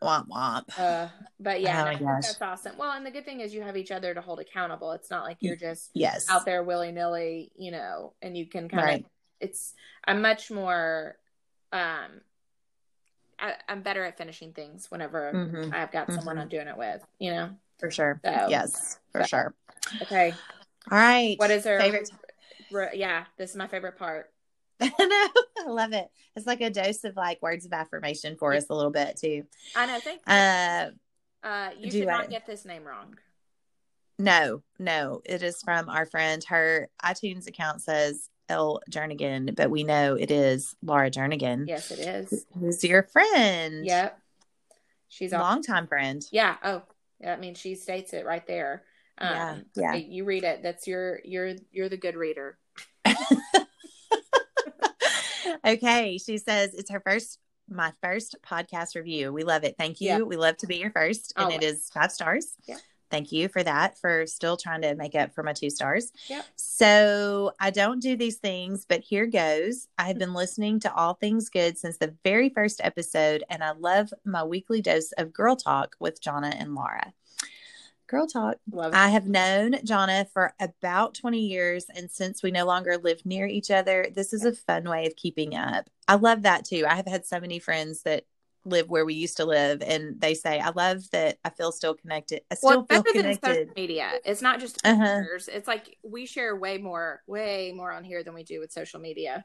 [0.01, 1.07] womp womp Uh,
[1.39, 2.25] but yeah, Oh no, my I think gosh.
[2.27, 2.77] that's awesome.
[2.77, 4.91] Well, and the good thing is you have each other to hold accountable.
[4.91, 8.67] It's not like you're just yes out there willy nilly, you know, and you can
[8.69, 8.99] kind Right.
[9.01, 9.05] of.
[9.39, 9.73] It's
[10.05, 11.17] I'm much more.
[11.71, 12.21] Um,
[13.39, 15.73] I, I'm better at finishing things whenever Mhm.
[15.73, 16.41] I've got someone Mhm.
[16.41, 17.03] I'm doing it with.
[17.19, 17.49] You know.
[17.79, 19.53] for sure So- yes for so- sure
[20.03, 20.33] Okay.
[20.89, 22.09] all right What is our favorite
[22.71, 24.32] Re- Yeah, this is my favorite part.
[24.81, 25.65] I know.
[25.65, 26.09] I love it.
[26.35, 29.43] It's like a dose of like words of affirmation for us a little bit too.
[29.75, 29.99] I know.
[29.99, 30.33] Thank you.
[30.33, 30.91] Uh
[31.47, 33.15] Uh, you do should I- not get this name wrong.
[34.19, 35.21] no, no.
[35.25, 36.43] It is from our friend.
[36.45, 41.65] Her iTunes account says L Jernigan, but we know it is Laura Jernigan.
[41.67, 42.45] Yes, it is.
[42.59, 43.85] Who's your friend?
[43.85, 44.19] Yep.
[45.09, 46.23] She's a long time friend.
[46.31, 46.55] yeah.
[46.63, 46.81] Oh,
[47.25, 48.83] I mean, she states it right there.
[49.17, 49.95] Um, Yeah, yeah.
[49.95, 50.63] You read it.
[50.63, 52.57] That's your you're you're the good reader.
[55.65, 56.17] okay.
[56.17, 57.39] She says it's her first,
[57.69, 59.31] my first podcast review.
[59.31, 59.75] We love it.
[59.77, 60.07] Thank you.
[60.07, 60.19] Yeah.
[60.19, 62.53] We love to be your first, and it is five stars.
[62.65, 62.77] Yeah.
[63.13, 66.11] Thank you for that, for still trying to make up for my two stars.
[66.29, 66.45] Yep.
[66.55, 69.87] So I don't do these things, but here goes.
[69.99, 70.21] I have hmm.
[70.21, 74.43] been listening to All Things Good since the very first episode, and I love my
[74.43, 77.13] weekly dose of girl talk with Jonna and Laura.
[78.13, 78.57] Girl talk.
[78.71, 83.25] Love I have known Jonna for about 20 years, and since we no longer live
[83.25, 85.89] near each other, this is a fun way of keeping up.
[86.07, 86.85] I love that too.
[86.87, 88.25] I have had so many friends that
[88.65, 91.95] live where we used to live, and they say, I love that I feel still
[91.95, 92.41] connected.
[92.51, 93.75] I well, still feel better than social connected.
[93.75, 94.11] media.
[94.23, 95.23] It's not just Uh-huh.
[95.47, 98.99] It's like we share way more, way more on here than we do with social
[98.99, 99.43] media.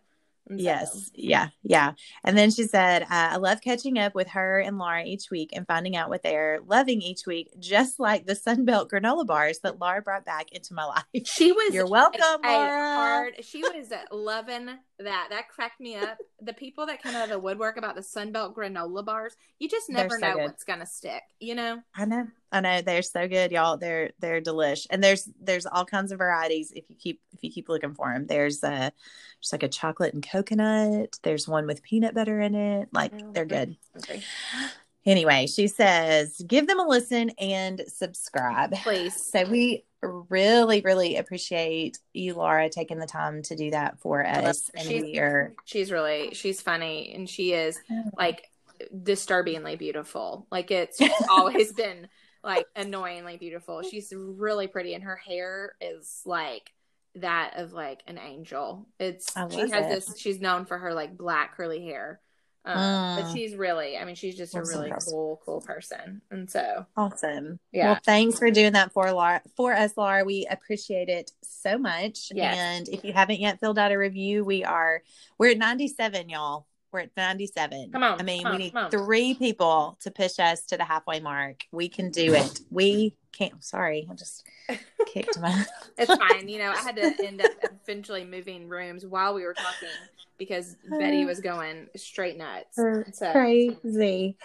[0.51, 1.11] And so- Yes.
[1.15, 1.49] Yeah.
[1.63, 1.93] Yeah.
[2.25, 5.51] And then she said, uh, I love catching up with her and Laura each week
[5.53, 9.79] and finding out what they're loving each week, just like the Sunbelt granola bars that
[9.79, 11.05] Laura brought back into my life.
[11.27, 11.75] She was.
[11.75, 12.95] You're welcome, a Laura.
[12.97, 13.45] hard.
[13.45, 15.29] She was loving that.
[15.31, 16.19] That cracked me up.
[16.41, 19.91] The people that come out of the woodwork about the Sunbelt granola bars, you just
[19.91, 20.43] never so know good.
[20.45, 21.25] what's gonna stick.
[21.41, 21.83] You know.
[21.97, 22.29] I know.
[22.53, 23.77] I know they're so good, y'all.
[23.77, 27.51] They're they're delish, and there's there's all kinds of varieties if you keep if you
[27.51, 28.29] keep looking for them.
[28.29, 28.91] There's uh
[29.41, 31.19] just like a chocolate and coconut.
[31.25, 32.89] There's one with peanut butter in it.
[32.93, 33.77] Like Oh, they're good.
[33.97, 34.23] Okay.
[35.05, 38.75] Anyway, she says give them a listen and subscribe.
[38.75, 39.17] Please.
[39.17, 44.71] So we really really appreciate you, Laura, taking the time to do that for us,
[44.75, 48.11] and She's- we are She's really she's funny and she is oh.
[48.17, 48.49] like
[49.03, 50.47] disturbingly beautiful.
[50.51, 52.09] Like it's always been
[52.45, 53.83] like annoyingly beautiful.
[53.83, 56.73] She's really pretty and her hair is like
[57.17, 58.87] that of like an angel.
[58.99, 59.89] It's she has it.
[59.89, 62.21] this she's known for her like black curly hair.
[62.69, 63.33] Um, but Mm.
[63.35, 65.11] she's really I mean she's just a I'm so really impressed.
[65.11, 66.21] cool cool person.
[66.31, 67.59] And so Awesome.
[67.73, 67.93] Yeah.
[67.93, 70.25] Well, thanks for doing that for Laura for us, Laura.
[70.25, 72.31] We appreciate it so much.
[72.33, 72.57] Yes.
[72.59, 75.03] And if you haven't yet filled out a review, we are
[75.39, 76.67] we're at 97, y'all.
[76.93, 77.91] We're at 97.
[77.93, 81.21] Come on, I mean, we on, need three people to push us to the halfway
[81.21, 81.65] mark.
[81.71, 82.47] We can do mm.
[82.47, 82.61] it.
[82.71, 83.63] We can't.
[83.63, 84.47] Sorry, I just
[85.07, 85.65] kicked my.
[85.99, 86.49] it's fine.
[86.49, 89.89] You know, I had to end up eventually moving rooms while we were talking
[90.39, 92.77] because Betty was going straight nuts.
[93.19, 94.37] So Crazy.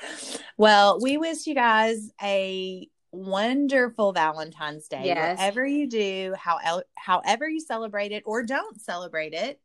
[0.57, 5.03] Well, we wish you guys a wonderful Valentine's Day.
[5.05, 5.37] Yes.
[5.37, 9.61] Whatever you do, how, however you celebrate it or don't celebrate it.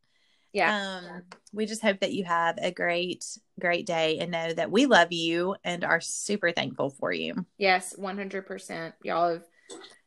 [0.52, 1.00] Yeah.
[1.04, 1.22] Um,
[1.52, 3.24] we just hope that you have a great,
[3.60, 7.46] great day and know that we love you and are super thankful for you.
[7.58, 8.92] Yes, 100%.
[9.02, 9.44] Y'all have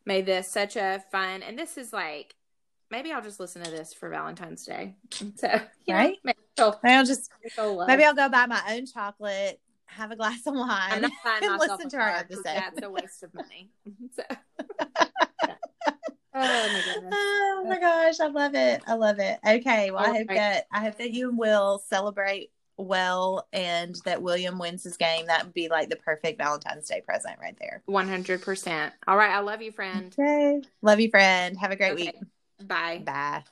[0.05, 2.35] made this such a fun, and this is like,
[2.89, 4.95] maybe I'll just listen to this for Valentine's Day.
[5.37, 6.17] So, know, Right?
[6.23, 7.87] maybe she'll, Maybe I'll just maybe she'll love.
[7.87, 11.05] maybe I'll go buy my own chocolate, have a glass of wine.
[11.25, 12.43] and listen to our episode.
[12.45, 13.69] That's a waste of money.
[14.15, 15.05] So, yeah.
[16.33, 17.13] Oh my goodness.
[17.13, 18.81] Oh my gosh, I love it.
[18.87, 19.39] I love it.
[19.45, 20.35] Okay, well, I oh hope right.
[20.35, 25.27] that I hope that you and Will celebrate well and that William wins his game.
[25.27, 27.83] That would be like the perfect Valentine's Day present right there.
[27.85, 28.93] 100%.
[29.07, 29.31] All right.
[29.31, 30.17] I love you, friend.
[30.17, 30.61] Okay.
[30.81, 31.57] Love you, friend.
[31.57, 32.11] Have a great Okay.
[32.11, 32.15] week.
[32.63, 32.99] Bye.
[33.05, 33.43] Bye.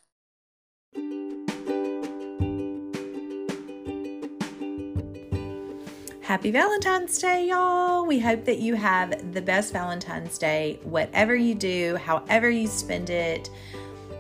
[6.30, 8.06] Happy Valentine's Day, y'all.
[8.06, 13.10] We hope that you have the best Valentine's Day, whatever you do, however you spend
[13.10, 13.50] it.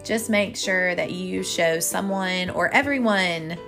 [0.04, 3.60] Just make sure that you show someone or everyone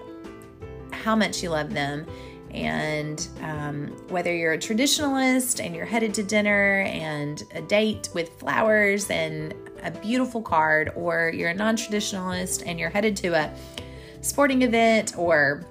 [0.92, 2.08] how much you love them.
[2.50, 8.30] And um, whether you're a traditionalist and you're headed to dinner and a date with
[8.40, 13.54] flowers and a beautiful card, or you're a non traditionalist and you're headed to a
[14.22, 15.64] sporting event or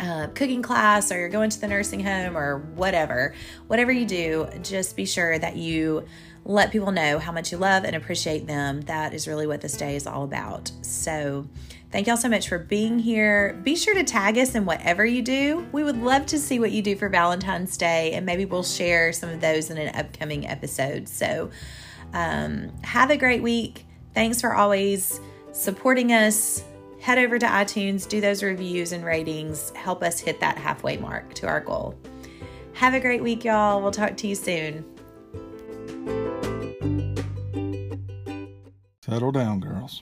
[0.00, 3.34] uh, cooking class or you're going to the nursing home or whatever,
[3.66, 6.04] whatever you do, just be sure that you
[6.44, 8.80] let people know how much you love and appreciate them.
[8.82, 10.72] That is really what this day is all about.
[10.82, 11.46] So,
[11.92, 13.60] thank y'all so much for being here.
[13.62, 15.66] Be sure to tag us in whatever you do.
[15.72, 19.12] We would love to see what you do for Valentine's Day, and maybe we'll share
[19.12, 21.08] some of those in an upcoming episode.
[21.08, 21.50] So,
[22.12, 23.86] um, have a great week.
[24.14, 25.20] Thanks for always
[25.52, 26.64] supporting us.
[27.02, 29.70] Head over to iTunes, do those reviews and ratings.
[29.74, 31.98] Help us hit that halfway mark to our goal.
[32.74, 33.82] Have a great week, y'all.
[33.82, 34.84] We'll talk to you soon.
[39.04, 39.90] Settle down, girls.